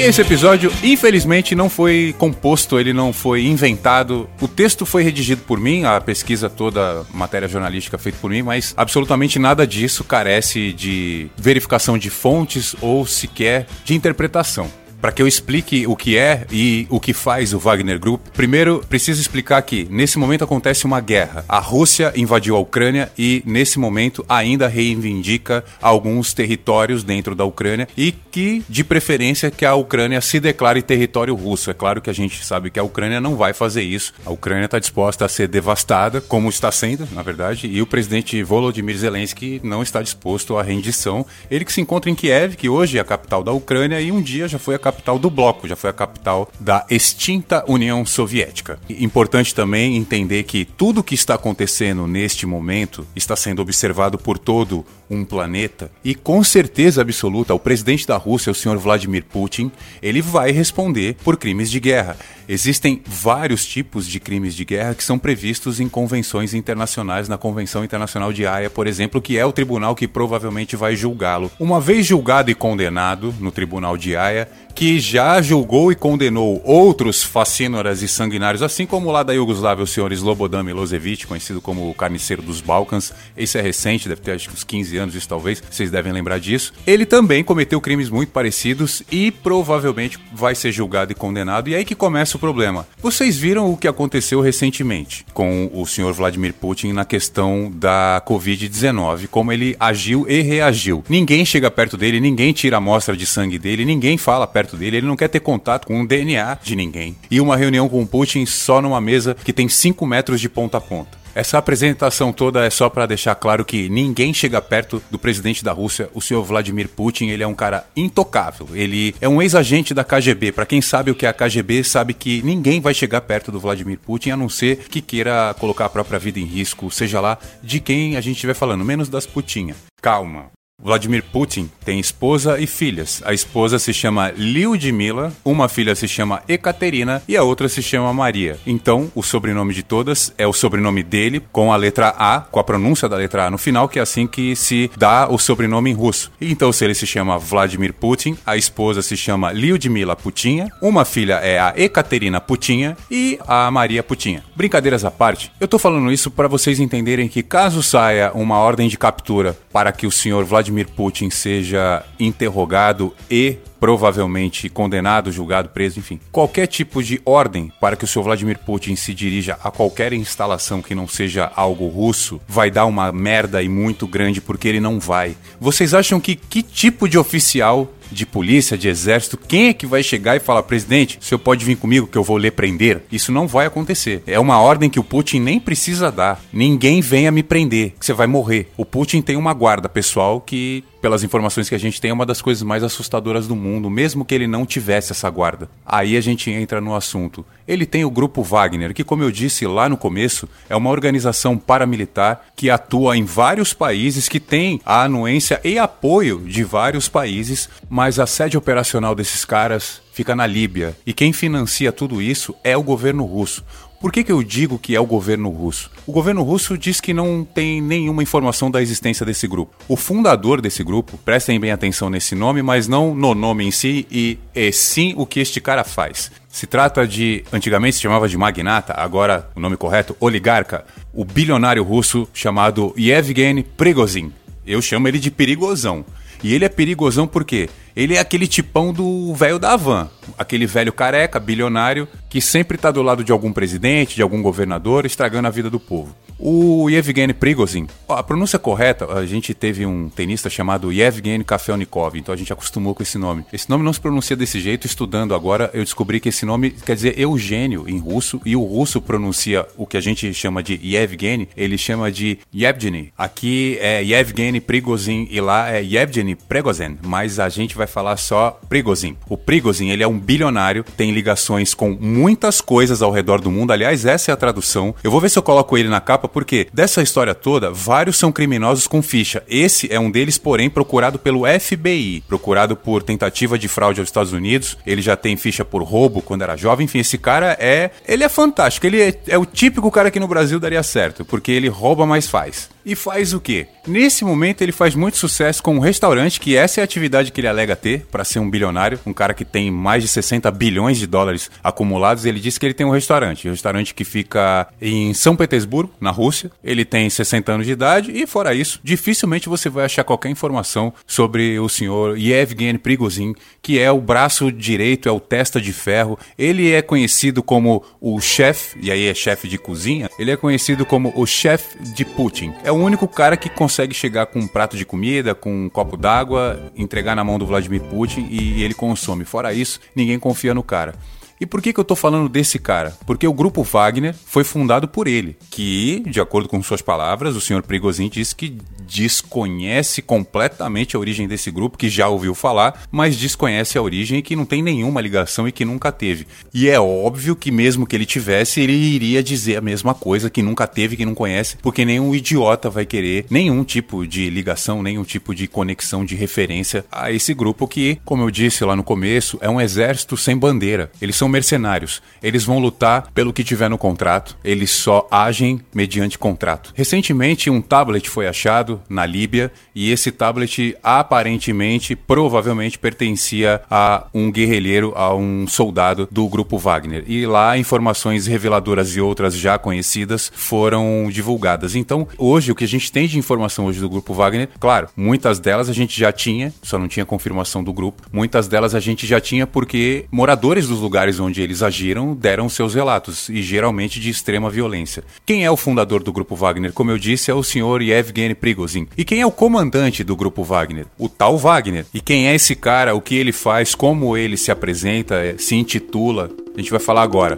E 0.00 0.02
esse 0.02 0.22
episódio, 0.22 0.72
infelizmente, 0.82 1.54
não 1.54 1.68
foi 1.68 2.14
composto, 2.16 2.80
ele 2.80 2.90
não 2.90 3.12
foi 3.12 3.44
inventado. 3.44 4.30
O 4.40 4.48
texto 4.48 4.86
foi 4.86 5.02
redigido 5.02 5.42
por 5.42 5.60
mim, 5.60 5.84
a 5.84 6.00
pesquisa 6.00 6.48
toda, 6.48 7.04
matéria 7.12 7.46
jornalística 7.46 7.98
feita 7.98 8.16
por 8.18 8.30
mim, 8.30 8.40
mas 8.40 8.72
absolutamente 8.78 9.38
nada 9.38 9.66
disso 9.66 10.02
carece 10.02 10.72
de 10.72 11.28
verificação 11.36 11.98
de 11.98 12.08
fontes 12.08 12.74
ou 12.80 13.04
sequer 13.04 13.66
de 13.84 13.92
interpretação. 13.94 14.72
Para 15.00 15.12
que 15.12 15.22
eu 15.22 15.26
explique 15.26 15.86
o 15.86 15.96
que 15.96 16.18
é 16.18 16.46
e 16.52 16.86
o 16.90 17.00
que 17.00 17.14
faz 17.14 17.54
o 17.54 17.58
Wagner 17.58 17.98
Group, 17.98 18.20
primeiro 18.34 18.84
preciso 18.86 19.18
explicar 19.18 19.62
que 19.62 19.88
nesse 19.90 20.18
momento 20.18 20.44
acontece 20.44 20.84
uma 20.84 21.00
guerra. 21.00 21.42
A 21.48 21.58
Rússia 21.58 22.12
invadiu 22.14 22.54
a 22.54 22.58
Ucrânia 22.58 23.10
e 23.16 23.42
nesse 23.46 23.78
momento 23.78 24.24
ainda 24.28 24.68
reivindica 24.68 25.64
alguns 25.80 26.34
territórios 26.34 27.02
dentro 27.02 27.34
da 27.34 27.46
Ucrânia 27.46 27.88
e 27.96 28.12
que, 28.12 28.62
de 28.68 28.84
preferência, 28.84 29.50
que 29.50 29.64
a 29.64 29.74
Ucrânia 29.74 30.20
se 30.20 30.38
declare 30.38 30.82
território 30.82 31.34
russo. 31.34 31.70
É 31.70 31.74
claro 31.74 32.02
que 32.02 32.10
a 32.10 32.12
gente 32.12 32.44
sabe 32.44 32.70
que 32.70 32.78
a 32.78 32.82
Ucrânia 32.82 33.22
não 33.22 33.36
vai 33.36 33.54
fazer 33.54 33.82
isso. 33.82 34.12
A 34.26 34.30
Ucrânia 34.30 34.66
está 34.66 34.78
disposta 34.78 35.24
a 35.24 35.28
ser 35.28 35.48
devastada, 35.48 36.20
como 36.20 36.50
está 36.50 36.70
sendo, 36.70 37.08
na 37.12 37.22
verdade, 37.22 37.66
e 37.66 37.80
o 37.80 37.86
presidente 37.86 38.42
Volodymyr 38.42 38.98
Zelensky 38.98 39.62
não 39.64 39.82
está 39.82 40.02
disposto 40.02 40.58
à 40.58 40.62
rendição. 40.62 41.24
Ele 41.50 41.64
que 41.64 41.72
se 41.72 41.80
encontra 41.80 42.10
em 42.10 42.14
Kiev, 42.14 42.54
que 42.56 42.68
hoje 42.68 42.98
é 42.98 43.00
a 43.00 43.04
capital 43.04 43.42
da 43.42 43.52
Ucrânia 43.52 43.98
e 43.98 44.12
um 44.12 44.20
dia 44.20 44.46
já 44.46 44.58
foi 44.58 44.74
a 44.74 44.78
capital 44.78 44.89
do 45.20 45.30
bloco, 45.30 45.66
já 45.66 45.76
foi 45.76 45.90
a 45.90 45.92
capital 45.92 46.50
da 46.58 46.86
extinta 46.90 47.64
União 47.66 48.04
Soviética. 48.04 48.78
Importante 48.88 49.54
também 49.54 49.96
entender 49.96 50.44
que 50.44 50.64
tudo 50.64 51.00
o 51.00 51.04
que 51.04 51.14
está 51.14 51.34
acontecendo 51.34 52.06
neste 52.06 52.46
momento 52.46 53.06
está 53.14 53.34
sendo 53.36 53.62
observado 53.62 54.18
por 54.18 54.38
todo 54.38 54.84
um 55.10 55.24
planeta 55.24 55.90
e 56.04 56.14
com 56.14 56.44
certeza 56.44 57.02
absoluta 57.02 57.52
o 57.52 57.58
presidente 57.58 58.06
da 58.06 58.16
Rússia, 58.16 58.52
o 58.52 58.54
senhor 58.54 58.78
Vladimir 58.78 59.24
Putin, 59.24 59.72
ele 60.00 60.22
vai 60.22 60.52
responder 60.52 61.16
por 61.24 61.36
crimes 61.36 61.70
de 61.70 61.80
guerra. 61.80 62.16
Existem 62.48 63.02
vários 63.06 63.64
tipos 63.64 64.06
de 64.06 64.18
crimes 64.18 64.54
de 64.54 64.64
guerra 64.64 64.94
que 64.94 65.04
são 65.04 65.18
previstos 65.18 65.78
em 65.78 65.88
convenções 65.88 66.54
internacionais, 66.54 67.28
na 67.28 67.38
Convenção 67.38 67.84
Internacional 67.84 68.32
de 68.32 68.46
Haia, 68.46 68.70
por 68.70 68.86
exemplo, 68.86 69.20
que 69.22 69.38
é 69.38 69.44
o 69.44 69.52
tribunal 69.52 69.94
que 69.94 70.08
provavelmente 70.08 70.74
vai 70.74 70.96
julgá-lo. 70.96 71.50
Uma 71.60 71.80
vez 71.80 72.06
julgado 72.06 72.50
e 72.50 72.54
condenado 72.54 73.34
no 73.38 73.52
Tribunal 73.52 73.96
de 73.96 74.16
Haia, 74.16 74.48
que 74.80 74.98
já 74.98 75.42
julgou 75.42 75.92
e 75.92 75.94
condenou 75.94 76.62
outros 76.64 77.22
fascínoras 77.22 78.00
e 78.00 78.08
sanguinários, 78.08 78.62
assim 78.62 78.86
como 78.86 79.10
lá 79.10 79.22
da 79.22 79.34
Iugoslávia 79.34 79.84
o 79.84 79.86
senhor 79.86 80.10
Slobodan 80.10 80.62
Milosevic, 80.62 81.26
conhecido 81.26 81.60
como 81.60 81.90
o 81.90 81.92
carniceiro 81.92 82.40
dos 82.40 82.62
Balcãs. 82.62 83.12
Esse 83.36 83.58
é 83.58 83.60
recente, 83.60 84.08
deve 84.08 84.22
ter 84.22 84.32
acho 84.32 84.48
que 84.48 84.54
uns 84.54 84.64
15 84.64 84.96
anos, 84.96 85.14
isso 85.14 85.28
talvez, 85.28 85.62
vocês 85.70 85.90
devem 85.90 86.14
lembrar 86.14 86.40
disso. 86.40 86.72
Ele 86.86 87.04
também 87.04 87.44
cometeu 87.44 87.78
crimes 87.78 88.08
muito 88.08 88.32
parecidos 88.32 89.02
e 89.12 89.30
provavelmente 89.30 90.18
vai 90.32 90.54
ser 90.54 90.72
julgado 90.72 91.12
e 91.12 91.14
condenado. 91.14 91.68
E 91.68 91.74
aí 91.74 91.84
que 91.84 91.94
começa 91.94 92.38
o 92.38 92.40
problema. 92.40 92.88
Vocês 93.02 93.36
viram 93.36 93.70
o 93.70 93.76
que 93.76 93.86
aconteceu 93.86 94.40
recentemente 94.40 95.26
com 95.34 95.70
o 95.74 95.84
senhor 95.84 96.14
Vladimir 96.14 96.54
Putin 96.54 96.94
na 96.94 97.04
questão 97.04 97.70
da 97.70 98.22
Covid-19, 98.26 99.28
como 99.30 99.52
ele 99.52 99.76
agiu 99.78 100.24
e 100.26 100.40
reagiu. 100.40 101.04
Ninguém 101.06 101.44
chega 101.44 101.70
perto 101.70 101.98
dele, 101.98 102.18
ninguém 102.18 102.54
tira 102.54 102.78
amostra 102.78 103.14
de 103.14 103.26
sangue 103.26 103.58
dele, 103.58 103.84
ninguém 103.84 104.16
fala 104.16 104.46
perto 104.46 104.69
dele, 104.76 104.98
ele 104.98 105.06
não 105.06 105.16
quer 105.16 105.28
ter 105.28 105.40
contato 105.40 105.86
com 105.86 106.00
o 106.00 106.06
DNA 106.06 106.58
de 106.62 106.76
ninguém. 106.76 107.16
E 107.30 107.40
uma 107.40 107.56
reunião 107.56 107.88
com 107.88 108.02
o 108.02 108.06
Putin 108.06 108.46
só 108.46 108.80
numa 108.80 109.00
mesa 109.00 109.36
que 109.44 109.52
tem 109.52 109.68
5 109.68 110.06
metros 110.06 110.40
de 110.40 110.48
ponta 110.48 110.78
a 110.78 110.80
ponta. 110.80 111.20
Essa 111.34 111.58
apresentação 111.58 112.32
toda 112.32 112.64
é 112.64 112.70
só 112.70 112.88
para 112.88 113.06
deixar 113.06 113.34
claro 113.36 113.64
que 113.64 113.88
ninguém 113.88 114.34
chega 114.34 114.60
perto 114.60 115.02
do 115.10 115.18
presidente 115.18 115.62
da 115.62 115.72
Rússia, 115.72 116.10
o 116.12 116.20
senhor 116.20 116.42
Vladimir 116.42 116.88
Putin. 116.88 117.28
Ele 117.28 117.42
é 117.42 117.46
um 117.46 117.54
cara 117.54 117.86
intocável. 117.96 118.68
Ele 118.74 119.14
é 119.20 119.28
um 119.28 119.40
ex-agente 119.40 119.94
da 119.94 120.02
KGB. 120.02 120.52
Para 120.52 120.66
quem 120.66 120.82
sabe 120.82 121.10
o 121.10 121.14
que 121.14 121.26
é 121.26 121.28
a 121.28 121.32
KGB, 121.32 121.84
sabe 121.84 122.14
que 122.14 122.42
ninguém 122.42 122.80
vai 122.80 122.94
chegar 122.94 123.20
perto 123.20 123.52
do 123.52 123.60
Vladimir 123.60 123.98
Putin 123.98 124.30
a 124.30 124.36
não 124.36 124.48
ser 124.48 124.78
que 124.90 125.00
queira 125.00 125.54
colocar 125.58 125.86
a 125.86 125.90
própria 125.90 126.18
vida 126.18 126.40
em 126.40 126.44
risco, 126.44 126.90
seja 126.90 127.20
lá 127.20 127.38
de 127.62 127.78
quem 127.78 128.16
a 128.16 128.20
gente 128.20 128.36
estiver 128.36 128.54
falando, 128.54 128.84
menos 128.84 129.08
das 129.08 129.26
putinhas. 129.26 129.76
Calma. 130.02 130.50
Vladimir 130.82 131.22
Putin 131.30 131.70
tem 131.84 132.00
esposa 132.00 132.58
e 132.58 132.66
filhas. 132.66 133.22
A 133.24 133.34
esposa 133.34 133.78
se 133.78 133.92
chama 133.92 134.32
Lyudmila, 134.36 135.32
uma 135.44 135.68
filha 135.68 135.94
se 135.94 136.08
chama 136.08 136.42
Ekaterina 136.48 137.22
e 137.28 137.36
a 137.36 137.42
outra 137.42 137.68
se 137.68 137.82
chama 137.82 138.12
Maria. 138.12 138.58
Então, 138.66 139.10
o 139.14 139.22
sobrenome 139.22 139.74
de 139.74 139.82
todas 139.82 140.32
é 140.38 140.46
o 140.46 140.52
sobrenome 140.52 141.02
dele 141.02 141.42
com 141.52 141.72
a 141.72 141.76
letra 141.76 142.14
A, 142.18 142.40
com 142.40 142.58
a 142.58 142.64
pronúncia 142.64 143.08
da 143.08 143.16
letra 143.16 143.46
A 143.46 143.50
no 143.50 143.58
final, 143.58 143.88
que 143.88 143.98
é 143.98 144.02
assim 144.02 144.26
que 144.26 144.56
se 144.56 144.90
dá 144.96 145.28
o 145.28 145.38
sobrenome 145.38 145.90
em 145.90 145.94
russo. 145.94 146.32
Então, 146.40 146.72
se 146.72 146.84
ele 146.84 146.94
se 146.94 147.06
chama 147.06 147.38
Vladimir 147.38 147.92
Putin, 147.92 148.36
a 148.46 148.56
esposa 148.56 149.02
se 149.02 149.16
chama 149.16 149.52
Lyudmila 149.52 150.16
Putinha, 150.16 150.68
uma 150.80 151.04
filha 151.04 151.34
é 151.34 151.58
a 151.58 151.74
Ekaterina 151.76 152.40
Putinha 152.40 152.96
e 153.10 153.38
a 153.46 153.70
Maria 153.70 154.02
Putinha. 154.02 154.42
Brincadeiras 154.56 155.04
à 155.04 155.10
parte, 155.10 155.52
eu 155.60 155.68
tô 155.68 155.78
falando 155.78 156.10
isso 156.10 156.30
para 156.30 156.48
vocês 156.48 156.80
entenderem 156.80 157.28
que 157.28 157.42
caso 157.42 157.82
saia 157.82 158.32
uma 158.32 158.58
ordem 158.58 158.88
de 158.88 158.96
captura 158.96 159.56
para 159.72 159.92
que 159.92 160.06
o 160.06 160.10
senhor 160.10 160.44
Vladimir 160.44 160.69
Putin 160.94 161.30
seja 161.30 162.04
interrogado 162.18 163.14
e 163.30 163.56
provavelmente 163.80 164.68
condenado, 164.68 165.32
julgado, 165.32 165.70
preso, 165.70 165.98
enfim. 165.98 166.20
Qualquer 166.30 166.66
tipo 166.66 167.02
de 167.02 167.20
ordem 167.24 167.72
para 167.80 167.96
que 167.96 168.04
o 168.04 168.06
senhor 168.06 168.24
Vladimir 168.24 168.58
Putin 168.58 168.94
se 168.94 169.14
dirija 169.14 169.58
a 169.64 169.70
qualquer 169.70 170.12
instalação 170.12 170.82
que 170.82 170.94
não 170.94 171.08
seja 171.08 171.50
algo 171.56 171.88
russo 171.88 172.40
vai 172.46 172.70
dar 172.70 172.84
uma 172.84 173.10
merda 173.10 173.62
e 173.62 173.68
muito 173.68 174.06
grande 174.06 174.40
porque 174.40 174.68
ele 174.68 174.80
não 174.80 175.00
vai. 175.00 175.34
Vocês 175.58 175.94
acham 175.94 176.20
que 176.20 176.36
que 176.36 176.62
tipo 176.62 177.08
de 177.08 177.16
oficial 177.16 177.90
de 178.10 178.26
polícia, 178.26 178.76
de 178.76 178.88
exército, 178.88 179.36
quem 179.36 179.68
é 179.68 179.72
que 179.72 179.86
vai 179.86 180.02
chegar 180.02 180.36
e 180.36 180.40
falar, 180.40 180.62
presidente, 180.62 181.18
o 181.20 181.24
senhor 181.24 181.38
pode 181.38 181.64
vir 181.64 181.76
comigo 181.76 182.06
que 182.06 182.18
eu 182.18 182.24
vou 182.24 182.38
lhe 182.38 182.50
prender? 182.50 183.02
Isso 183.10 183.32
não 183.32 183.46
vai 183.46 183.66
acontecer. 183.66 184.22
É 184.26 184.38
uma 184.38 184.60
ordem 184.60 184.90
que 184.90 185.00
o 185.00 185.04
Putin 185.04 185.40
nem 185.40 185.60
precisa 185.60 186.10
dar. 186.10 186.40
Ninguém 186.52 187.00
venha 187.00 187.30
me 187.30 187.42
prender, 187.42 187.94
que 187.98 188.06
você 188.06 188.12
vai 188.12 188.26
morrer. 188.26 188.68
O 188.76 188.84
Putin 188.84 189.22
tem 189.22 189.36
uma 189.36 189.52
guarda 189.52 189.88
pessoal 189.88 190.40
que 190.40 190.84
pelas 191.00 191.24
informações 191.24 191.68
que 191.68 191.74
a 191.74 191.78
gente 191.78 192.00
tem, 192.00 192.10
é 192.10 192.14
uma 192.14 192.26
das 192.26 192.42
coisas 192.42 192.62
mais 192.62 192.84
assustadoras 192.84 193.46
do 193.46 193.56
mundo, 193.56 193.88
mesmo 193.88 194.24
que 194.24 194.34
ele 194.34 194.46
não 194.46 194.66
tivesse 194.66 195.12
essa 195.12 195.30
guarda. 195.30 195.70
Aí 195.84 196.16
a 196.16 196.20
gente 196.20 196.50
entra 196.50 196.80
no 196.80 196.94
assunto. 196.94 197.44
Ele 197.70 197.86
tem 197.86 198.04
o 198.04 198.10
Grupo 198.10 198.42
Wagner, 198.42 198.92
que, 198.92 199.04
como 199.04 199.22
eu 199.22 199.30
disse 199.30 199.64
lá 199.64 199.88
no 199.88 199.96
começo, 199.96 200.48
é 200.68 200.74
uma 200.74 200.90
organização 200.90 201.56
paramilitar 201.56 202.40
que 202.56 202.68
atua 202.68 203.16
em 203.16 203.22
vários 203.22 203.72
países, 203.72 204.28
que 204.28 204.40
tem 204.40 204.80
a 204.84 205.04
anuência 205.04 205.60
e 205.62 205.78
apoio 205.78 206.40
de 206.40 206.64
vários 206.64 207.08
países, 207.08 207.68
mas 207.88 208.18
a 208.18 208.26
sede 208.26 208.58
operacional 208.58 209.14
desses 209.14 209.44
caras 209.44 210.02
fica 210.12 210.34
na 210.34 210.48
Líbia. 210.48 210.96
E 211.06 211.12
quem 211.12 211.32
financia 211.32 211.92
tudo 211.92 212.20
isso 212.20 212.52
é 212.64 212.76
o 212.76 212.82
governo 212.82 213.24
russo. 213.24 213.64
Por 214.00 214.10
que, 214.10 214.24
que 214.24 214.32
eu 214.32 214.42
digo 214.42 214.78
que 214.78 214.96
é 214.96 215.00
o 215.00 215.04
governo 215.04 215.50
russo? 215.50 215.90
O 216.06 216.12
governo 216.12 216.42
russo 216.42 216.78
diz 216.78 217.02
que 217.02 217.12
não 217.12 217.44
tem 217.44 217.82
nenhuma 217.82 218.22
informação 218.22 218.70
da 218.70 218.80
existência 218.80 219.26
desse 219.26 219.46
grupo. 219.46 219.76
O 219.86 219.94
fundador 219.94 220.62
desse 220.62 220.82
grupo, 220.82 221.18
prestem 221.18 221.60
bem 221.60 221.70
atenção 221.70 222.08
nesse 222.08 222.34
nome, 222.34 222.62
mas 222.62 222.88
não 222.88 223.14
no 223.14 223.34
nome 223.34 223.66
em 223.66 223.70
si, 223.70 224.06
e 224.10 224.38
é 224.54 224.72
sim 224.72 225.12
o 225.18 225.26
que 225.26 225.38
este 225.38 225.60
cara 225.60 225.84
faz. 225.84 226.32
Se 226.50 226.66
trata 226.66 227.06
de, 227.06 227.44
antigamente 227.52 227.94
se 227.94 228.02
chamava 228.02 228.28
de 228.28 228.36
magnata, 228.36 228.92
agora 228.96 229.48
o 229.54 229.60
nome 229.60 229.76
correto, 229.76 230.16
oligarca, 230.18 230.84
o 231.14 231.24
bilionário 231.24 231.84
russo 231.84 232.28
chamado 232.34 232.92
Yevgeny 232.98 233.62
Prigozhin. 233.62 234.32
Eu 234.66 234.82
chamo 234.82 235.06
ele 235.06 235.20
de 235.20 235.30
perigosão. 235.30 236.04
E 236.42 236.52
ele 236.52 236.64
é 236.64 236.68
perigosão 236.68 237.26
porque 237.26 237.70
ele 237.94 238.14
é 238.14 238.18
aquele 238.18 238.46
tipão 238.46 238.92
do 238.92 239.34
velho 239.34 239.58
da 239.58 239.76
van, 239.76 240.08
aquele 240.38 240.66
velho 240.66 240.92
careca, 240.92 241.40
bilionário, 241.40 242.08
que 242.28 242.40
sempre 242.40 242.76
está 242.76 242.90
do 242.90 243.02
lado 243.02 243.24
de 243.24 243.32
algum 243.32 243.52
presidente, 243.52 244.16
de 244.16 244.22
algum 244.22 244.42
governador, 244.42 245.04
estragando 245.04 245.48
a 245.48 245.50
vida 245.50 245.68
do 245.68 245.80
povo. 245.80 246.14
O 246.42 246.88
Yevgeny 246.88 247.34
Prigozhin, 247.34 247.86
a 248.08 248.22
pronúncia 248.22 248.58
correta, 248.58 249.12
a 249.12 249.26
gente 249.26 249.52
teve 249.52 249.84
um 249.84 250.08
tenista 250.08 250.48
chamado 250.48 250.90
Yevgeny 250.90 251.44
Kafelnikov, 251.44 252.16
então 252.16 252.32
a 252.32 252.36
gente 252.36 252.50
acostumou 252.50 252.94
com 252.94 253.02
esse 253.02 253.18
nome. 253.18 253.44
Esse 253.52 253.68
nome 253.68 253.84
não 253.84 253.92
se 253.92 254.00
pronuncia 254.00 254.34
desse 254.34 254.58
jeito, 254.58 254.86
estudando 254.86 255.34
agora 255.34 255.70
eu 255.74 255.84
descobri 255.84 256.18
que 256.18 256.30
esse 256.30 256.46
nome 256.46 256.70
quer 256.70 256.94
dizer 256.94 257.18
Eugênio 257.18 257.84
em 257.86 257.98
russo, 257.98 258.40
e 258.46 258.56
o 258.56 258.62
russo 258.62 259.02
pronuncia 259.02 259.66
o 259.76 259.86
que 259.86 259.98
a 259.98 260.00
gente 260.00 260.32
chama 260.32 260.62
de 260.62 260.80
Yevgeny, 260.82 261.46
ele 261.54 261.76
chama 261.76 262.10
de 262.10 262.38
Yevgeny. 262.54 263.12
Aqui 263.18 263.76
é 263.78 264.02
Yevgeny 264.02 264.62
Prigozhin 264.62 265.28
e 265.30 265.42
lá 265.42 265.70
é 265.70 265.82
Yevgeny 265.82 266.36
Prigozhin, 266.36 266.96
mas 267.02 267.38
a 267.38 267.50
gente 267.50 267.76
vai 267.76 267.86
falar 267.90 268.16
só 268.16 268.58
Prigozhin. 268.68 269.16
O 269.28 269.36
Prigozhin, 269.36 269.90
ele 269.90 270.02
é 270.02 270.08
um 270.08 270.18
bilionário, 270.18 270.84
tem 270.96 271.10
ligações 271.10 271.74
com 271.74 271.90
muitas 272.00 272.60
coisas 272.60 273.02
ao 273.02 273.10
redor 273.10 273.40
do 273.40 273.50
mundo, 273.50 273.72
aliás, 273.72 274.06
essa 274.06 274.30
é 274.30 274.34
a 274.34 274.36
tradução. 274.36 274.94
Eu 275.02 275.10
vou 275.10 275.20
ver 275.20 275.28
se 275.28 275.38
eu 275.38 275.42
coloco 275.42 275.76
ele 275.76 275.88
na 275.88 276.00
capa 276.00 276.28
porque 276.28 276.68
dessa 276.72 277.02
história 277.02 277.34
toda, 277.34 277.70
vários 277.70 278.16
são 278.16 278.32
criminosos 278.32 278.86
com 278.86 279.02
ficha. 279.02 279.42
Esse 279.48 279.92
é 279.92 279.98
um 279.98 280.10
deles, 280.10 280.38
porém, 280.38 280.70
procurado 280.70 281.18
pelo 281.18 281.44
FBI, 281.46 282.22
procurado 282.26 282.76
por 282.76 283.02
tentativa 283.02 283.58
de 283.58 283.68
fraude 283.68 284.00
aos 284.00 284.08
Estados 284.08 284.32
Unidos. 284.32 284.76
Ele 284.86 285.02
já 285.02 285.16
tem 285.16 285.36
ficha 285.36 285.64
por 285.64 285.82
roubo 285.82 286.22
quando 286.22 286.42
era 286.42 286.56
jovem. 286.56 286.84
Enfim, 286.84 287.00
esse 287.00 287.18
cara 287.18 287.56
é. 287.58 287.90
Ele 288.06 288.24
é 288.24 288.28
fantástico. 288.28 288.86
Ele 288.86 289.00
é, 289.00 289.14
é 289.28 289.38
o 289.38 289.46
típico 289.46 289.90
cara 289.90 290.10
que 290.10 290.20
no 290.20 290.28
Brasil 290.28 290.60
daria 290.60 290.82
certo, 290.82 291.24
porque 291.24 291.50
ele 291.50 291.68
rouba, 291.68 292.06
mas 292.06 292.28
faz. 292.28 292.68
E 292.84 292.94
faz 292.94 293.32
o 293.32 293.40
quê? 293.40 293.66
Nesse 293.86 294.24
momento 294.24 294.62
ele 294.62 294.72
faz 294.72 294.94
muito 294.94 295.16
sucesso 295.16 295.62
com 295.62 295.76
um 295.76 295.80
restaurante, 295.80 296.40
que 296.40 296.56
essa 296.56 296.80
é 296.80 296.82
a 296.82 296.84
atividade 296.84 297.32
que 297.32 297.40
ele 297.40 297.48
alega 297.48 297.76
ter 297.76 298.06
para 298.10 298.24
ser 298.24 298.38
um 298.38 298.48
bilionário, 298.48 298.98
um 299.06 299.12
cara 299.12 299.34
que 299.34 299.44
tem 299.44 299.70
mais 299.70 300.02
de 300.02 300.08
60 300.08 300.50
bilhões 300.50 300.98
de 300.98 301.06
dólares 301.06 301.50
acumulados. 301.62 302.24
Ele 302.24 302.40
disse 302.40 302.58
que 302.58 302.66
ele 302.66 302.74
tem 302.74 302.86
um 302.86 302.90
restaurante, 302.90 303.48
um 303.48 303.52
restaurante 303.52 303.94
que 303.94 304.04
fica 304.04 304.68
em 304.80 305.12
São 305.14 305.36
Petersburgo, 305.36 305.92
na 306.00 306.10
Rússia. 306.10 306.50
Ele 306.62 306.84
tem 306.84 307.08
60 307.08 307.52
anos 307.52 307.66
de 307.66 307.72
idade 307.72 308.12
e 308.12 308.26
fora 308.26 308.54
isso, 308.54 308.80
dificilmente 308.82 309.48
você 309.48 309.68
vai 309.68 309.84
achar 309.84 310.04
qualquer 310.04 310.30
informação 310.30 310.92
sobre 311.06 311.58
o 311.58 311.68
senhor 311.68 312.18
Yevgeny 312.18 312.78
Prigozhin, 312.78 313.34
que 313.62 313.78
é 313.78 313.90
o 313.90 314.00
braço 314.00 314.50
direito, 314.50 315.08
é 315.08 315.12
o 315.12 315.20
testa 315.20 315.60
de 315.60 315.72
ferro. 315.72 316.18
Ele 316.38 316.72
é 316.72 316.82
conhecido 316.82 317.42
como 317.42 317.84
o 318.00 318.20
chefe, 318.20 318.78
e 318.80 318.90
aí 318.90 319.06
é 319.06 319.14
chefe 319.14 319.48
de 319.48 319.58
cozinha, 319.58 320.08
ele 320.18 320.30
é 320.30 320.36
conhecido 320.36 320.84
como 320.86 321.12
o 321.16 321.26
chefe 321.26 321.78
de 321.94 322.04
Putin. 322.04 322.52
É 322.64 322.69
é 322.70 322.72
o 322.72 322.76
único 322.76 323.08
cara 323.08 323.36
que 323.36 323.50
consegue 323.50 323.92
chegar 323.92 324.26
com 324.26 324.38
um 324.38 324.46
prato 324.46 324.76
de 324.76 324.84
comida, 324.84 325.34
com 325.34 325.64
um 325.64 325.68
copo 325.68 325.96
d'água, 325.96 326.70
entregar 326.76 327.16
na 327.16 327.24
mão 327.24 327.36
do 327.36 327.44
Vladimir 327.44 327.80
Putin 327.82 328.28
e 328.30 328.62
ele 328.62 328.74
consome. 328.74 329.24
Fora 329.24 329.52
isso, 329.52 329.80
ninguém 329.94 330.20
confia 330.20 330.54
no 330.54 330.62
cara. 330.62 330.94
E 331.40 331.46
por 331.46 331.62
que, 331.62 331.72
que 331.72 331.80
eu 331.80 331.84
tô 331.84 331.96
falando 331.96 332.28
desse 332.28 332.58
cara? 332.58 332.94
Porque 333.06 333.26
o 333.26 333.32
grupo 333.32 333.62
Wagner 333.62 334.14
foi 334.26 334.44
fundado 334.44 334.86
por 334.86 335.08
ele, 335.08 335.38
que, 335.50 336.02
de 336.06 336.20
acordo 336.20 336.48
com 336.48 336.62
suas 336.62 336.82
palavras, 336.82 337.34
o 337.34 337.40
senhor 337.40 337.62
Prigozhin 337.62 338.10
disse 338.10 338.36
que 338.36 338.58
desconhece 338.86 340.02
completamente 340.02 340.96
a 340.96 340.98
origem 340.98 341.26
desse 341.26 341.50
grupo, 341.50 341.78
que 341.78 341.88
já 341.88 342.08
ouviu 342.08 342.34
falar, 342.34 342.82
mas 342.90 343.16
desconhece 343.16 343.78
a 343.78 343.82
origem 343.82 344.18
e 344.18 344.22
que 344.22 344.36
não 344.36 344.44
tem 344.44 344.62
nenhuma 344.62 345.00
ligação 345.00 345.48
e 345.48 345.52
que 345.52 345.64
nunca 345.64 345.90
teve. 345.90 346.26
E 346.52 346.68
é 346.68 346.78
óbvio 346.78 347.36
que 347.36 347.50
mesmo 347.50 347.86
que 347.86 347.96
ele 347.96 348.04
tivesse, 348.04 348.60
ele 348.60 348.72
iria 348.72 349.22
dizer 349.22 349.56
a 349.56 349.62
mesma 349.62 349.94
coisa, 349.94 350.28
que 350.28 350.42
nunca 350.42 350.66
teve, 350.66 350.96
que 350.96 351.06
não 351.06 351.14
conhece, 351.14 351.56
porque 351.62 351.84
nenhum 351.86 352.14
idiota 352.14 352.68
vai 352.68 352.84
querer 352.84 353.24
nenhum 353.30 353.64
tipo 353.64 354.06
de 354.06 354.28
ligação, 354.28 354.82
nenhum 354.82 355.04
tipo 355.04 355.34
de 355.34 355.46
conexão, 355.46 356.04
de 356.04 356.14
referência 356.14 356.84
a 356.92 357.10
esse 357.10 357.32
grupo 357.32 357.66
que, 357.66 357.98
como 358.04 358.24
eu 358.24 358.30
disse 358.30 358.62
lá 358.64 358.76
no 358.76 358.82
começo, 358.84 359.38
é 359.40 359.48
um 359.48 359.60
exército 359.60 360.16
sem 360.16 360.36
bandeira. 360.36 360.90
Eles 361.00 361.16
são 361.16 361.29
mercenários. 361.30 362.02
Eles 362.22 362.44
vão 362.44 362.58
lutar 362.58 363.10
pelo 363.14 363.32
que 363.32 363.44
tiver 363.44 363.70
no 363.70 363.78
contrato. 363.78 364.36
Eles 364.44 364.70
só 364.70 365.06
agem 365.10 365.60
mediante 365.74 366.18
contrato. 366.18 366.72
Recentemente, 366.74 367.48
um 367.48 367.60
tablet 367.60 368.08
foi 368.08 368.26
achado 368.26 368.82
na 368.88 369.06
Líbia 369.06 369.52
e 369.74 369.90
esse 369.90 370.10
tablet 370.10 370.76
aparentemente, 370.82 371.94
provavelmente 371.94 372.78
pertencia 372.78 373.62
a 373.70 374.06
um 374.12 374.30
guerrilheiro, 374.30 374.92
a 374.96 375.14
um 375.14 375.46
soldado 375.46 376.08
do 376.10 376.28
grupo 376.28 376.58
Wagner. 376.58 377.04
E 377.06 377.24
lá 377.26 377.56
informações 377.56 378.26
reveladoras 378.26 378.96
e 378.96 379.00
outras 379.00 379.34
já 379.36 379.58
conhecidas 379.58 380.30
foram 380.34 381.08
divulgadas. 381.10 381.74
Então, 381.74 382.08
hoje 382.18 382.52
o 382.52 382.54
que 382.54 382.64
a 382.64 382.68
gente 382.68 382.90
tem 382.90 383.06
de 383.06 383.18
informação 383.18 383.66
hoje 383.66 383.80
do 383.80 383.88
grupo 383.88 384.12
Wagner, 384.12 384.48
claro, 384.58 384.88
muitas 384.96 385.38
delas 385.38 385.68
a 385.68 385.72
gente 385.72 385.98
já 385.98 386.12
tinha, 386.12 386.52
só 386.62 386.78
não 386.78 386.88
tinha 386.88 387.06
confirmação 387.06 387.62
do 387.62 387.72
grupo. 387.72 388.02
Muitas 388.12 388.48
delas 388.48 388.74
a 388.74 388.80
gente 388.80 389.06
já 389.06 389.20
tinha 389.20 389.46
porque 389.46 390.06
moradores 390.10 390.68
dos 390.68 390.80
lugares 390.80 391.19
onde 391.20 391.42
eles 391.42 391.62
agiram 391.62 392.14
deram 392.14 392.48
seus 392.48 392.74
relatos, 392.74 393.28
e 393.28 393.42
geralmente 393.42 394.00
de 394.00 394.10
extrema 394.10 394.50
violência. 394.50 395.04
Quem 395.24 395.44
é 395.44 395.50
o 395.50 395.56
fundador 395.56 396.02
do 396.02 396.12
Grupo 396.12 396.34
Wagner? 396.34 396.72
Como 396.72 396.90
eu 396.90 396.98
disse, 396.98 397.30
é 397.30 397.34
o 397.34 397.42
senhor 397.42 397.82
Yevgeny 397.82 398.34
Prigozhin. 398.34 398.88
E 398.96 399.04
quem 399.04 399.20
é 399.20 399.26
o 399.26 399.30
comandante 399.30 400.02
do 400.02 400.16
Grupo 400.16 400.42
Wagner? 400.42 400.86
O 400.98 401.08
tal 401.08 401.38
Wagner. 401.38 401.86
E 401.92 402.00
quem 402.00 402.28
é 402.28 402.34
esse 402.34 402.54
cara, 402.54 402.94
o 402.94 403.00
que 403.00 403.14
ele 403.14 403.32
faz, 403.32 403.74
como 403.74 404.16
ele 404.16 404.36
se 404.36 404.50
apresenta, 404.50 405.16
eh, 405.16 405.36
se 405.38 405.54
intitula? 405.54 406.30
A 406.54 406.58
gente 406.58 406.70
vai 406.70 406.80
falar 406.80 407.02
agora. 407.02 407.36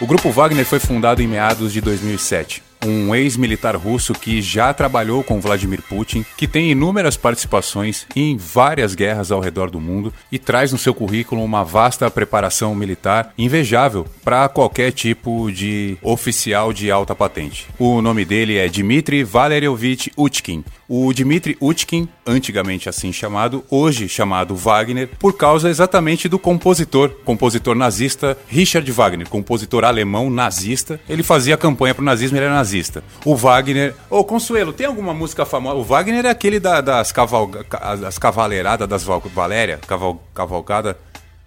O 0.00 0.06
Grupo 0.06 0.30
Wagner 0.30 0.64
foi 0.64 0.78
fundado 0.78 1.20
em 1.20 1.26
meados 1.26 1.72
de 1.72 1.80
2007 1.80 2.69
um 2.84 3.14
ex-militar 3.14 3.76
russo 3.76 4.12
que 4.12 4.40
já 4.40 4.72
trabalhou 4.72 5.22
com 5.22 5.40
Vladimir 5.40 5.82
Putin, 5.82 6.24
que 6.36 6.46
tem 6.46 6.70
inúmeras 6.70 7.16
participações 7.16 8.06
em 8.14 8.36
várias 8.36 8.94
guerras 8.94 9.30
ao 9.30 9.40
redor 9.40 9.70
do 9.70 9.80
mundo 9.80 10.12
e 10.30 10.38
traz 10.38 10.72
no 10.72 10.78
seu 10.78 10.94
currículo 10.94 11.42
uma 11.42 11.64
vasta 11.64 12.10
preparação 12.10 12.74
militar 12.74 13.32
invejável 13.36 14.06
para 14.24 14.48
qualquer 14.48 14.92
tipo 14.92 15.50
de 15.50 15.96
oficial 16.02 16.72
de 16.72 16.90
alta 16.90 17.14
patente. 17.14 17.66
O 17.78 18.00
nome 18.00 18.24
dele 18.24 18.56
é 18.56 18.68
Dmitry 18.68 19.24
Valerievich 19.24 20.10
Utkin. 20.16 20.64
O 20.92 21.14
Dmitry 21.14 21.56
Utkin, 21.60 22.08
antigamente 22.26 22.88
assim 22.88 23.12
chamado, 23.12 23.64
hoje 23.70 24.08
chamado 24.08 24.56
Wagner, 24.56 25.08
por 25.20 25.36
causa 25.36 25.70
exatamente 25.70 26.28
do 26.28 26.36
compositor, 26.36 27.10
compositor 27.24 27.76
nazista 27.76 28.36
Richard 28.48 28.90
Wagner, 28.90 29.28
compositor 29.28 29.84
alemão 29.84 30.28
nazista. 30.28 30.98
Ele 31.08 31.22
fazia 31.22 31.56
campanha 31.56 31.94
pro 31.94 32.04
nazismo, 32.04 32.36
ele 32.36 32.46
era 32.46 32.54
nazista. 32.54 33.04
O 33.24 33.36
Wagner. 33.36 33.94
Ô, 34.10 34.24
Consuelo, 34.24 34.72
tem 34.72 34.84
alguma 34.84 35.14
música 35.14 35.46
famosa? 35.46 35.76
O 35.76 35.84
Wagner 35.84 36.26
é 36.26 36.30
aquele 36.30 36.58
da, 36.58 36.80
das 36.80 37.12
cavalga, 37.12 37.64
as 38.04 38.18
cavaleiradas 38.18 38.88
das 38.88 39.04
Val, 39.04 39.22
Valéria, 39.32 39.78
caval, 39.86 40.20
cavalgada. 40.34 40.98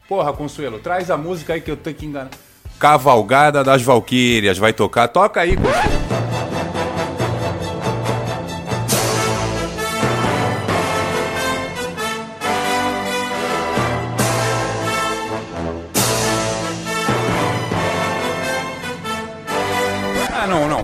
Porra, 0.07 0.31
Consuelo, 0.31 0.79
traz 0.79 1.11
a 1.11 1.17
música 1.17 1.51
aí 1.51 1.59
que 1.59 1.69
eu 1.69 1.75
tenho 1.75 1.97
que 1.97 2.05
enganar. 2.05 2.31
Cavalgada 2.79 3.61
das 3.61 3.81
Valquírias, 3.81 4.57
vai 4.57 4.71
tocar. 4.71 5.09
Toca 5.09 5.41
aí, 5.41 5.57
Consuelo. 5.57 6.02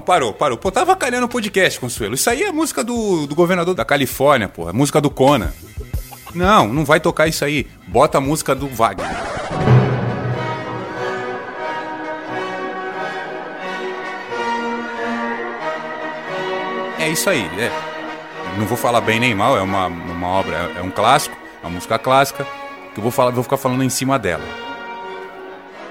Parou, 0.09 0.33
parou. 0.33 0.57
Pô, 0.57 0.71
tava 0.71 0.95
calhando 0.95 1.27
o 1.27 1.29
podcast, 1.29 1.79
Consuelo. 1.79 2.15
Isso 2.15 2.27
aí 2.31 2.41
é 2.41 2.51
música 2.51 2.83
do, 2.83 3.27
do 3.27 3.35
governador 3.35 3.75
da 3.75 3.85
Califórnia, 3.85 4.49
porra. 4.49 4.73
Música 4.73 4.99
do 4.99 5.11
Conan. 5.11 5.51
Não, 6.33 6.67
não 6.67 6.83
vai 6.83 6.99
tocar 6.99 7.27
isso 7.27 7.45
aí. 7.45 7.67
Bota 7.87 8.17
a 8.17 8.21
música 8.21 8.55
do 8.55 8.67
Wagner. 8.67 9.07
É 16.97 17.07
isso 17.07 17.29
aí, 17.29 17.45
é. 17.59 17.71
Não 18.57 18.65
vou 18.65 18.75
falar 18.75 19.01
bem 19.01 19.19
nem 19.19 19.35
mal, 19.35 19.55
é 19.55 19.61
uma, 19.61 19.85
uma 19.85 20.27
obra, 20.27 20.71
é 20.75 20.81
um 20.81 20.89
clássico, 20.89 21.37
é 21.61 21.67
uma 21.67 21.73
música 21.73 21.99
clássica, 21.99 22.47
que 22.95 22.99
eu 22.99 23.03
vou, 23.03 23.11
falar, 23.11 23.29
vou 23.29 23.43
ficar 23.43 23.57
falando 23.57 23.83
em 23.83 23.89
cima 23.89 24.17
dela. 24.17 24.68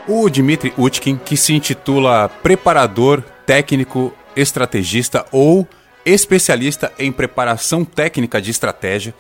O 0.09 0.31
Dmitry 0.31 0.73
Utkin, 0.79 1.19
que 1.23 1.37
se 1.37 1.53
intitula 1.53 2.31
Preparador 2.43 3.23
técnico, 3.45 4.15
estrategista 4.35 5.27
ou 5.31 5.69
especialista 6.03 6.91
em 6.99 7.13
preparação 7.13 7.85
técnica 7.85 8.41
de 8.41 8.51
estratégia. 8.51 9.15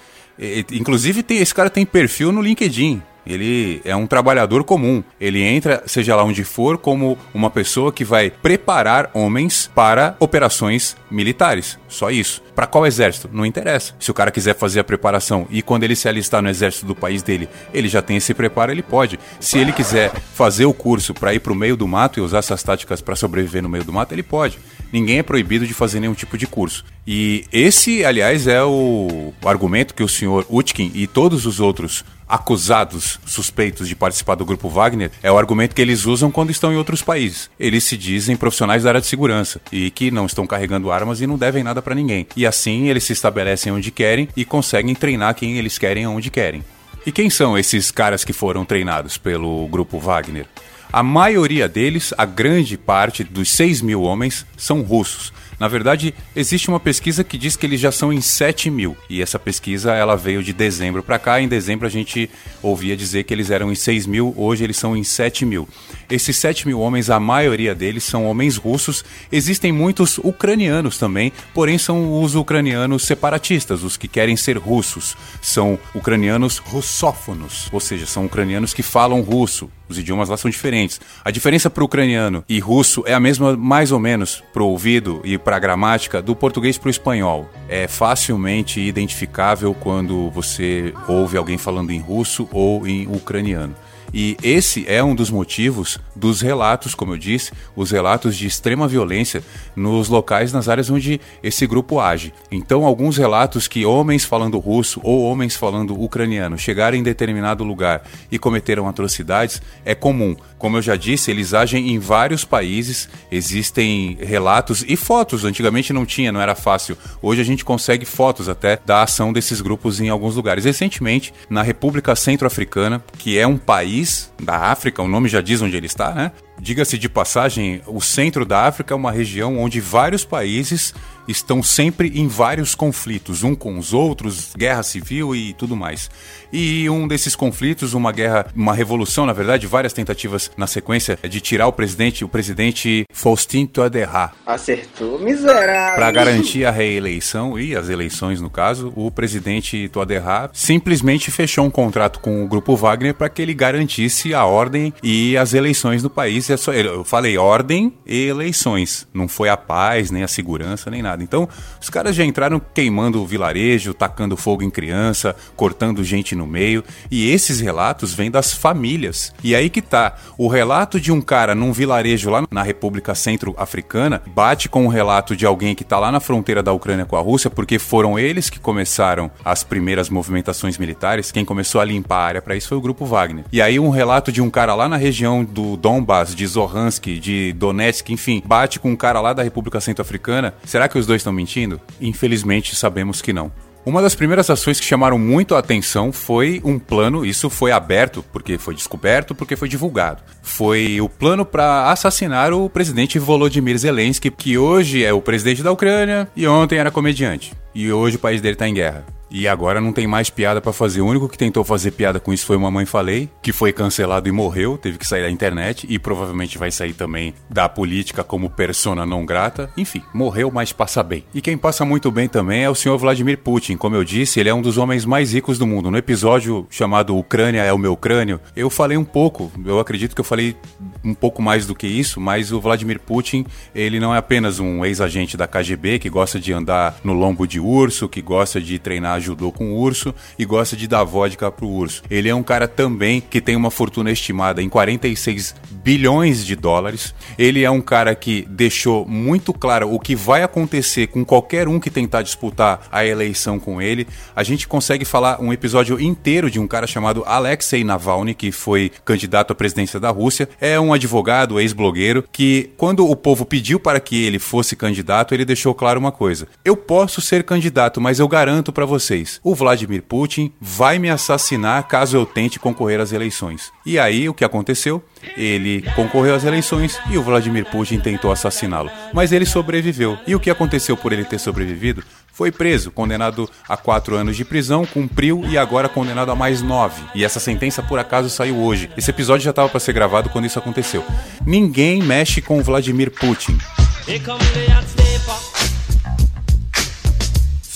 Inclusive, 0.72 1.22
tem, 1.22 1.38
esse 1.38 1.54
cara 1.54 1.68
tem 1.68 1.84
perfil 1.84 2.32
no 2.32 2.40
LinkedIn. 2.40 3.02
Ele 3.28 3.80
é 3.84 3.94
um 3.94 4.06
trabalhador 4.06 4.64
comum. 4.64 5.02
Ele 5.20 5.42
entra, 5.42 5.82
seja 5.86 6.16
lá 6.16 6.24
onde 6.24 6.44
for, 6.44 6.78
como 6.78 7.18
uma 7.32 7.50
pessoa 7.50 7.92
que 7.92 8.04
vai 8.04 8.30
preparar 8.30 9.10
homens 9.14 9.70
para 9.74 10.16
operações 10.18 10.96
militares. 11.10 11.78
Só 11.88 12.10
isso. 12.10 12.42
Para 12.54 12.66
qual 12.66 12.86
exército? 12.86 13.30
Não 13.32 13.46
interessa. 13.46 13.94
Se 14.00 14.10
o 14.10 14.14
cara 14.14 14.30
quiser 14.30 14.54
fazer 14.54 14.80
a 14.80 14.84
preparação 14.84 15.46
e 15.50 15.62
quando 15.62 15.84
ele 15.84 15.94
se 15.94 16.08
alistar 16.08 16.42
no 16.42 16.48
exército 16.48 16.86
do 16.86 16.94
país 16.94 17.22
dele, 17.22 17.48
ele 17.72 17.88
já 17.88 18.02
tem 18.02 18.16
esse 18.16 18.34
preparo, 18.34 18.72
ele 18.72 18.82
pode. 18.82 19.18
Se 19.38 19.58
ele 19.58 19.72
quiser 19.72 20.10
fazer 20.34 20.64
o 20.64 20.74
curso 20.74 21.14
para 21.14 21.32
ir 21.32 21.40
para 21.40 21.52
o 21.52 21.56
meio 21.56 21.76
do 21.76 21.86
mato 21.86 22.18
e 22.18 22.22
usar 22.22 22.38
essas 22.38 22.62
táticas 22.62 23.00
para 23.00 23.14
sobreviver 23.14 23.62
no 23.62 23.68
meio 23.68 23.84
do 23.84 23.92
mato, 23.92 24.12
ele 24.12 24.22
pode. 24.22 24.58
Ninguém 24.92 25.18
é 25.18 25.22
proibido 25.22 25.66
de 25.66 25.74
fazer 25.74 26.00
nenhum 26.00 26.14
tipo 26.14 26.38
de 26.38 26.46
curso. 26.46 26.84
E 27.06 27.44
esse, 27.52 28.04
aliás, 28.04 28.46
é 28.46 28.62
o 28.62 29.32
argumento 29.44 29.94
que 29.94 30.02
o 30.02 30.08
senhor 30.08 30.46
Utkin 30.48 30.90
e 30.94 31.06
todos 31.06 31.46
os 31.46 31.60
outros 31.60 32.04
acusados, 32.28 33.18
suspeitos 33.24 33.88
de 33.88 33.96
participar 33.96 34.34
do 34.34 34.44
grupo 34.44 34.68
Wagner, 34.68 35.10
é 35.22 35.32
o 35.32 35.38
argumento 35.38 35.74
que 35.74 35.82
eles 35.82 36.04
usam 36.04 36.30
quando 36.30 36.50
estão 36.50 36.72
em 36.72 36.76
outros 36.76 37.02
países. 37.02 37.50
Eles 37.58 37.84
se 37.84 37.96
dizem 37.96 38.36
profissionais 38.36 38.82
da 38.82 38.90
área 38.90 39.00
de 39.00 39.06
segurança 39.06 39.60
e 39.72 39.90
que 39.90 40.10
não 40.10 40.26
estão 40.26 40.46
carregando 40.46 40.90
armas 40.90 41.20
e 41.20 41.26
não 41.26 41.38
devem 41.38 41.62
nada 41.62 41.80
para 41.80 41.94
ninguém. 41.94 42.26
E 42.36 42.46
assim 42.46 42.88
eles 42.88 43.04
se 43.04 43.12
estabelecem 43.12 43.72
onde 43.72 43.90
querem 43.90 44.28
e 44.36 44.44
conseguem 44.44 44.94
treinar 44.94 45.34
quem 45.34 45.56
eles 45.56 45.78
querem 45.78 46.06
onde 46.06 46.30
querem. 46.30 46.62
E 47.06 47.12
quem 47.12 47.30
são 47.30 47.56
esses 47.56 47.90
caras 47.90 48.24
que 48.24 48.32
foram 48.32 48.64
treinados 48.64 49.16
pelo 49.16 49.66
grupo 49.68 49.98
Wagner? 49.98 50.46
A 50.92 51.02
maioria 51.02 51.68
deles, 51.68 52.14
a 52.16 52.24
grande 52.24 52.78
parte 52.78 53.22
dos 53.22 53.50
6 53.50 53.82
mil 53.82 54.02
homens, 54.02 54.46
são 54.56 54.80
russos. 54.82 55.32
Na 55.58 55.66
verdade, 55.66 56.14
existe 56.36 56.68
uma 56.68 56.78
pesquisa 56.78 57.24
que 57.24 57.36
diz 57.36 57.56
que 57.56 57.66
eles 57.66 57.80
já 57.80 57.90
são 57.90 58.12
em 58.12 58.20
7 58.20 58.70
mil. 58.70 58.96
E 59.10 59.20
essa 59.20 59.38
pesquisa 59.38 59.92
ela 59.92 60.16
veio 60.16 60.42
de 60.42 60.52
dezembro 60.52 61.02
para 61.02 61.18
cá. 61.18 61.40
Em 61.40 61.48
dezembro 61.48 61.86
a 61.86 61.90
gente 61.90 62.30
ouvia 62.62 62.96
dizer 62.96 63.24
que 63.24 63.34
eles 63.34 63.50
eram 63.50 63.72
em 63.72 63.74
6 63.74 64.06
mil, 64.06 64.32
hoje 64.36 64.62
eles 64.62 64.76
são 64.76 64.96
em 64.96 65.02
7 65.02 65.44
mil. 65.44 65.68
Esses 66.08 66.36
7 66.36 66.66
mil 66.66 66.78
homens, 66.78 67.10
a 67.10 67.18
maioria 67.18 67.74
deles 67.74 68.04
são 68.04 68.24
homens 68.26 68.56
russos. 68.56 69.04
Existem 69.32 69.72
muitos 69.72 70.18
ucranianos 70.18 70.96
também, 70.96 71.32
porém 71.52 71.76
são 71.76 72.22
os 72.22 72.36
ucranianos 72.36 73.04
separatistas, 73.04 73.82
os 73.82 73.96
que 73.96 74.06
querem 74.06 74.36
ser 74.36 74.56
russos. 74.58 75.16
São 75.42 75.78
ucranianos 75.94 76.58
russófonos, 76.58 77.68
ou 77.72 77.80
seja, 77.80 78.06
são 78.06 78.26
ucranianos 78.26 78.72
que 78.72 78.82
falam 78.82 79.20
russo. 79.22 79.68
Os 79.88 79.98
idiomas 79.98 80.28
lá 80.28 80.36
são 80.36 80.50
diferentes. 80.50 81.00
A 81.24 81.30
diferença 81.30 81.70
para 81.70 81.82
o 81.82 81.86
ucraniano 81.86 82.44
e 82.48 82.58
russo 82.58 83.02
é 83.06 83.14
a 83.14 83.20
mesma, 83.20 83.56
mais 83.56 83.92
ou 83.92 83.98
menos, 83.98 84.42
para 84.52 84.62
o 84.62 84.68
ouvido 84.68 85.20
e 85.24 85.38
para 85.38 85.56
a 85.56 85.58
gramática, 85.58 86.20
do 86.20 86.36
português 86.36 86.76
para 86.76 86.88
o 86.88 86.90
espanhol. 86.90 87.48
É 87.68 87.88
facilmente 87.88 88.80
identificável 88.80 89.74
quando 89.74 90.30
você 90.30 90.92
ouve 91.06 91.36
alguém 91.36 91.58
falando 91.58 91.90
em 91.90 91.98
russo 91.98 92.48
ou 92.52 92.86
em 92.86 93.06
ucraniano. 93.06 93.74
E 94.12 94.36
esse 94.42 94.84
é 94.88 95.02
um 95.02 95.14
dos 95.14 95.30
motivos 95.30 95.98
dos 96.14 96.40
relatos, 96.40 96.94
como 96.94 97.12
eu 97.12 97.18
disse, 97.18 97.52
os 97.76 97.90
relatos 97.90 98.36
de 98.36 98.46
extrema 98.46 98.88
violência 98.88 99.42
nos 99.76 100.08
locais, 100.08 100.52
nas 100.52 100.68
áreas 100.68 100.90
onde 100.90 101.20
esse 101.42 101.66
grupo 101.66 102.00
age. 102.00 102.32
Então, 102.50 102.84
alguns 102.84 103.16
relatos 103.16 103.68
que 103.68 103.84
homens 103.84 104.24
falando 104.24 104.58
russo 104.58 105.00
ou 105.02 105.22
homens 105.22 105.56
falando 105.56 106.00
ucraniano 106.00 106.58
chegaram 106.58 106.96
em 106.96 107.02
determinado 107.02 107.64
lugar 107.64 108.02
e 108.30 108.38
cometeram 108.38 108.88
atrocidades 108.88 109.60
é 109.84 109.94
comum. 109.94 110.36
Como 110.58 110.76
eu 110.76 110.82
já 110.82 110.96
disse, 110.96 111.30
eles 111.30 111.54
agem 111.54 111.90
em 111.90 111.98
vários 111.98 112.44
países, 112.44 113.08
existem 113.30 114.18
relatos 114.20 114.84
e 114.86 114.96
fotos. 114.96 115.44
Antigamente 115.44 115.92
não 115.92 116.04
tinha, 116.04 116.32
não 116.32 116.40
era 116.40 116.54
fácil. 116.54 116.96
Hoje 117.22 117.40
a 117.40 117.44
gente 117.44 117.64
consegue 117.64 118.04
fotos 118.04 118.48
até 118.48 118.78
da 118.84 119.02
ação 119.02 119.32
desses 119.32 119.60
grupos 119.60 120.00
em 120.00 120.08
alguns 120.08 120.34
lugares. 120.34 120.64
Recentemente, 120.64 121.32
na 121.48 121.62
República 121.62 122.16
Centro-Africana, 122.16 123.02
que 123.18 123.38
é 123.38 123.46
um 123.46 123.56
país 123.56 123.97
país 123.98 124.32
da 124.40 124.56
África, 124.56 125.02
o 125.02 125.08
nome 125.08 125.28
já 125.28 125.40
diz 125.40 125.60
onde 125.60 125.76
ele 125.76 125.86
está, 125.86 126.12
né? 126.14 126.32
Diga-se 126.60 126.96
de 126.96 127.08
passagem, 127.08 127.82
o 127.86 128.00
centro 128.00 128.44
da 128.44 128.66
África 128.66 128.94
é 128.94 128.96
uma 128.96 129.10
região 129.10 129.58
onde 129.58 129.80
vários 129.80 130.24
países 130.24 130.94
estão 131.28 131.62
sempre 131.62 132.12
em 132.18 132.26
vários 132.26 132.74
conflitos, 132.74 133.42
um 133.42 133.54
com 133.54 133.78
os 133.78 133.92
outros, 133.92 134.52
guerra 134.56 134.82
civil 134.82 135.36
e 135.36 135.52
tudo 135.52 135.76
mais. 135.76 136.10
E 136.52 136.88
um 136.88 137.06
desses 137.06 137.36
conflitos, 137.36 137.92
uma 137.92 138.10
guerra, 138.10 138.46
uma 138.56 138.74
revolução, 138.74 139.26
na 139.26 139.32
verdade, 139.32 139.66
várias 139.66 139.92
tentativas 139.92 140.50
na 140.56 140.66
sequência 140.66 141.18
de 141.28 141.40
tirar 141.40 141.66
o 141.66 141.72
presidente, 141.72 142.24
o 142.24 142.28
presidente 142.28 143.04
Faustin 143.12 143.66
Touadéra. 143.66 144.32
Acertou, 144.46 145.18
miserável. 145.18 145.96
Para 145.96 146.10
garantir 146.10 146.64
a 146.64 146.70
reeleição 146.70 147.58
e 147.58 147.76
as 147.76 147.88
eleições, 147.88 148.40
no 148.40 148.48
caso, 148.48 148.92
o 148.96 149.10
presidente 149.10 149.88
Touadéra 149.88 150.50
simplesmente 150.52 151.30
fechou 151.30 151.64
um 151.64 151.70
contrato 151.70 152.20
com 152.20 152.42
o 152.42 152.48
grupo 152.48 152.74
Wagner 152.74 153.14
para 153.14 153.28
que 153.28 153.42
ele 153.42 153.54
garantisse 153.54 154.32
a 154.32 154.44
ordem 154.44 154.92
e 155.02 155.36
as 155.36 155.52
eleições 155.52 156.02
no 156.02 156.10
país. 156.10 156.48
É 156.50 156.56
eu 156.74 157.04
falei 157.04 157.36
ordem 157.36 157.92
e 158.06 158.26
eleições, 158.26 159.06
não 159.12 159.28
foi 159.28 159.48
a 159.48 159.56
paz, 159.56 160.10
nem 160.10 160.22
a 160.22 160.28
segurança, 160.28 160.90
nem 160.90 161.02
nada. 161.02 161.17
Então, 161.22 161.48
os 161.80 161.90
caras 161.90 162.14
já 162.14 162.24
entraram 162.24 162.60
queimando 162.74 163.22
o 163.22 163.26
vilarejo, 163.26 163.94
tacando 163.94 164.36
fogo 164.36 164.62
em 164.62 164.70
criança, 164.70 165.34
cortando 165.56 166.04
gente 166.04 166.34
no 166.34 166.46
meio. 166.46 166.84
E 167.10 167.30
esses 167.30 167.60
relatos 167.60 168.14
vêm 168.14 168.30
das 168.30 168.52
famílias. 168.52 169.32
E 169.42 169.54
aí 169.54 169.70
que 169.70 169.82
tá. 169.82 170.16
O 170.36 170.48
relato 170.48 171.00
de 171.00 171.12
um 171.12 171.20
cara 171.20 171.54
num 171.54 171.72
vilarejo 171.72 172.30
lá 172.30 172.44
na 172.50 172.62
República 172.62 173.14
Centro-Africana 173.14 174.22
bate 174.26 174.68
com 174.68 174.86
o 174.86 174.88
relato 174.88 175.36
de 175.36 175.46
alguém 175.46 175.74
que 175.74 175.84
tá 175.84 175.98
lá 175.98 176.10
na 176.10 176.20
fronteira 176.20 176.62
da 176.62 176.72
Ucrânia 176.72 177.06
com 177.06 177.16
a 177.16 177.20
Rússia, 177.20 177.50
porque 177.50 177.78
foram 177.78 178.18
eles 178.18 178.50
que 178.50 178.58
começaram 178.58 179.30
as 179.44 179.64
primeiras 179.64 180.08
movimentações 180.08 180.78
militares. 180.78 181.32
Quem 181.32 181.44
começou 181.44 181.80
a 181.80 181.84
limpar 181.84 182.18
a 182.18 182.24
área 182.24 182.42
para 182.42 182.56
isso 182.56 182.68
foi 182.68 182.78
o 182.78 182.80
grupo 182.80 183.04
Wagner. 183.04 183.44
E 183.52 183.60
aí 183.60 183.78
um 183.78 183.90
relato 183.90 184.30
de 184.30 184.40
um 184.40 184.50
cara 184.50 184.74
lá 184.74 184.88
na 184.88 184.96
região 184.96 185.44
do 185.44 185.76
Donbass, 185.76 186.34
de 186.34 186.46
Zohansk, 186.46 187.06
de 187.18 187.52
Donetsk, 187.54 188.10
enfim, 188.10 188.42
bate 188.44 188.78
com 188.78 188.90
um 188.90 188.96
cara 188.96 189.20
lá 189.20 189.32
da 189.32 189.42
República 189.42 189.80
Centro-Africana. 189.80 190.54
Será 190.64 190.88
que 190.88 190.98
os 190.98 191.06
dois 191.08 191.20
estão 191.20 191.32
mentindo? 191.32 191.80
Infelizmente 192.00 192.76
sabemos 192.76 193.20
que 193.20 193.32
não. 193.32 193.50
Uma 193.84 194.02
das 194.02 194.14
primeiras 194.14 194.50
ações 194.50 194.78
que 194.78 194.84
chamaram 194.84 195.18
muito 195.18 195.54
a 195.54 195.60
atenção 195.60 196.12
foi 196.12 196.60
um 196.62 196.78
plano, 196.78 197.24
isso 197.24 197.48
foi 197.48 197.72
aberto 197.72 198.22
porque 198.30 198.58
foi 198.58 198.74
descoberto, 198.74 199.34
porque 199.34 199.56
foi 199.56 199.68
divulgado. 199.68 200.22
Foi 200.42 201.00
o 201.00 201.08
plano 201.08 201.44
para 201.44 201.90
assassinar 201.90 202.52
o 202.52 202.68
presidente 202.68 203.18
Volodymyr 203.18 203.78
Zelensky, 203.78 204.30
que 204.30 204.58
hoje 204.58 205.02
é 205.02 205.12
o 205.12 205.22
presidente 205.22 205.62
da 205.62 205.72
Ucrânia 205.72 206.28
e 206.36 206.46
ontem 206.46 206.78
era 206.78 206.90
comediante. 206.90 207.54
E 207.74 207.90
hoje 207.90 208.16
o 208.16 208.20
país 208.20 208.42
dele 208.42 208.54
está 208.56 208.68
em 208.68 208.74
guerra. 208.74 209.17
E 209.30 209.46
agora 209.46 209.80
não 209.80 209.92
tem 209.92 210.06
mais 210.06 210.30
piada 210.30 210.60
para 210.60 210.72
fazer. 210.72 211.00
O 211.00 211.06
único 211.06 211.28
que 211.28 211.38
tentou 211.38 211.62
fazer 211.64 211.90
piada 211.92 212.18
com 212.18 212.32
isso 212.32 212.46
foi 212.46 212.56
Mamãe 212.56 212.86
Falei, 212.86 213.28
que 213.42 213.52
foi 213.52 213.72
cancelado 213.72 214.28
e 214.28 214.32
morreu, 214.32 214.78
teve 214.78 214.98
que 214.98 215.06
sair 215.06 215.22
da 215.22 215.30
internet 215.30 215.86
e 215.88 215.98
provavelmente 215.98 216.58
vai 216.58 216.70
sair 216.70 216.94
também 216.94 217.34
da 217.48 217.68
política 217.68 218.24
como 218.24 218.50
persona 218.50 219.04
não 219.04 219.26
grata. 219.26 219.70
Enfim, 219.76 220.02
morreu, 220.14 220.50
mas 220.50 220.72
passa 220.72 221.02
bem. 221.02 221.24
E 221.34 221.40
quem 221.40 221.58
passa 221.58 221.84
muito 221.84 222.10
bem 222.10 222.28
também 222.28 222.64
é 222.64 222.70
o 222.70 222.74
senhor 222.74 222.96
Vladimir 222.98 223.38
Putin. 223.38 223.76
Como 223.76 223.94
eu 223.94 224.04
disse, 224.04 224.40
ele 224.40 224.48
é 224.48 224.54
um 224.54 224.62
dos 224.62 224.78
homens 224.78 225.04
mais 225.04 225.32
ricos 225.32 225.58
do 225.58 225.66
mundo. 225.66 225.90
No 225.90 225.98
episódio 225.98 226.66
chamado 226.70 227.16
Ucrânia 227.16 227.62
é 227.62 227.72
o 227.72 227.78
meu 227.78 227.96
crânio, 227.96 228.40
eu 228.56 228.70
falei 228.70 228.96
um 228.96 229.04
pouco, 229.04 229.50
eu 229.64 229.78
acredito 229.78 230.14
que 230.14 230.20
eu 230.20 230.24
falei 230.24 230.56
um 231.04 231.14
pouco 231.14 231.42
mais 231.42 231.66
do 231.66 231.74
que 231.74 231.86
isso, 231.86 232.20
mas 232.20 232.52
o 232.52 232.60
Vladimir 232.60 233.00
Putin, 233.00 233.44
ele 233.74 234.00
não 234.00 234.14
é 234.14 234.18
apenas 234.18 234.58
um 234.58 234.84
ex-agente 234.84 235.36
da 235.36 235.46
KGB 235.46 235.98
que 235.98 236.08
gosta 236.10 236.38
de 236.38 236.52
andar 236.52 236.96
no 237.04 237.12
lombo 237.12 237.46
de 237.46 237.60
urso, 237.60 238.08
que 238.08 238.22
gosta 238.22 238.60
de 238.60 238.78
treinar 238.78 239.17
ajudou 239.18 239.52
com 239.52 239.72
o 239.72 239.78
urso 239.78 240.14
e 240.38 240.44
gosta 240.44 240.76
de 240.76 240.88
dar 240.88 241.04
vodka 241.04 241.50
pro 241.50 241.68
urso. 241.68 242.02
Ele 242.10 242.28
é 242.28 242.34
um 242.34 242.42
cara 242.42 242.66
também 242.66 243.20
que 243.20 243.40
tem 243.40 243.54
uma 243.54 243.70
fortuna 243.70 244.10
estimada 244.10 244.62
em 244.62 244.68
46 244.68 245.54
bilhões 245.88 246.44
de 246.44 246.54
dólares. 246.54 247.14
Ele 247.38 247.64
é 247.64 247.70
um 247.70 247.80
cara 247.80 248.14
que 248.14 248.46
deixou 248.48 249.06
muito 249.06 249.54
claro 249.54 249.90
o 249.92 249.98
que 249.98 250.14
vai 250.14 250.42
acontecer 250.42 251.06
com 251.06 251.24
qualquer 251.24 251.66
um 251.66 251.80
que 251.80 251.90
tentar 251.90 252.20
disputar 252.20 252.86
a 252.92 253.06
eleição 253.06 253.58
com 253.58 253.80
ele. 253.80 254.06
A 254.36 254.42
gente 254.42 254.68
consegue 254.68 255.06
falar 255.06 255.40
um 255.40 255.52
episódio 255.52 255.98
inteiro 255.98 256.50
de 256.50 256.60
um 256.60 256.68
cara 256.68 256.86
chamado 256.86 257.24
Alexei 257.26 257.82
Navalny, 257.82 258.34
que 258.34 258.52
foi 258.52 258.92
candidato 259.04 259.52
à 259.52 259.56
presidência 259.56 259.98
da 259.98 260.10
Rússia. 260.10 260.48
É 260.60 260.78
um 260.78 260.92
advogado, 260.92 261.58
ex-blogueiro, 261.58 262.22
que 262.30 262.70
quando 262.76 263.08
o 263.08 263.16
povo 263.16 263.46
pediu 263.46 263.80
para 263.80 263.98
que 263.98 264.22
ele 264.22 264.38
fosse 264.38 264.76
candidato, 264.76 265.34
ele 265.34 265.44
deixou 265.44 265.74
claro 265.74 265.98
uma 265.98 266.12
coisa: 266.12 266.46
eu 266.62 266.76
posso 266.76 267.22
ser 267.22 267.42
candidato, 267.44 267.98
mas 267.98 268.18
eu 268.18 268.28
garanto 268.28 268.72
para 268.72 268.84
você 268.84 269.08
vocês: 269.08 269.40
o 269.42 269.54
Vladimir 269.54 270.02
Putin 270.02 270.52
vai 270.60 270.98
me 270.98 271.08
assassinar 271.08 271.86
caso 271.88 272.16
eu 272.16 272.26
tente 272.26 272.58
concorrer 272.58 273.00
às 273.00 273.12
eleições. 273.12 273.72
E 273.86 273.98
aí 273.98 274.28
o 274.28 274.34
que 274.34 274.44
aconteceu? 274.44 275.02
Ele 275.36 275.82
concorreu 275.94 276.34
às 276.34 276.44
eleições 276.44 276.98
e 277.10 277.18
o 277.18 277.22
Vladimir 277.22 277.64
Putin 277.66 277.98
tentou 277.98 278.30
assassiná-lo. 278.30 278.90
Mas 279.12 279.32
ele 279.32 279.46
sobreviveu. 279.46 280.18
E 280.26 280.34
o 280.34 280.40
que 280.40 280.50
aconteceu 280.50 280.96
por 280.96 281.12
ele 281.12 281.24
ter 281.24 281.38
sobrevivido? 281.38 282.02
Foi 282.32 282.52
preso, 282.52 282.92
condenado 282.92 283.50
a 283.68 283.76
quatro 283.76 284.14
anos 284.14 284.36
de 284.36 284.44
prisão, 284.44 284.86
cumpriu 284.86 285.44
e 285.48 285.58
agora 285.58 285.88
condenado 285.88 286.30
a 286.30 286.36
mais 286.36 286.62
nove. 286.62 287.02
E 287.14 287.24
essa 287.24 287.40
sentença 287.40 287.82
por 287.82 287.98
acaso 287.98 288.30
saiu 288.30 288.58
hoje. 288.58 288.88
Esse 288.96 289.10
episódio 289.10 289.44
já 289.44 289.50
estava 289.50 289.68
para 289.68 289.80
ser 289.80 289.92
gravado 289.92 290.30
quando 290.30 290.44
isso 290.44 290.58
aconteceu. 290.58 291.04
Ninguém 291.44 292.00
mexe 292.00 292.40
com 292.40 292.62
Vladimir 292.62 293.10
Putin. 293.10 293.58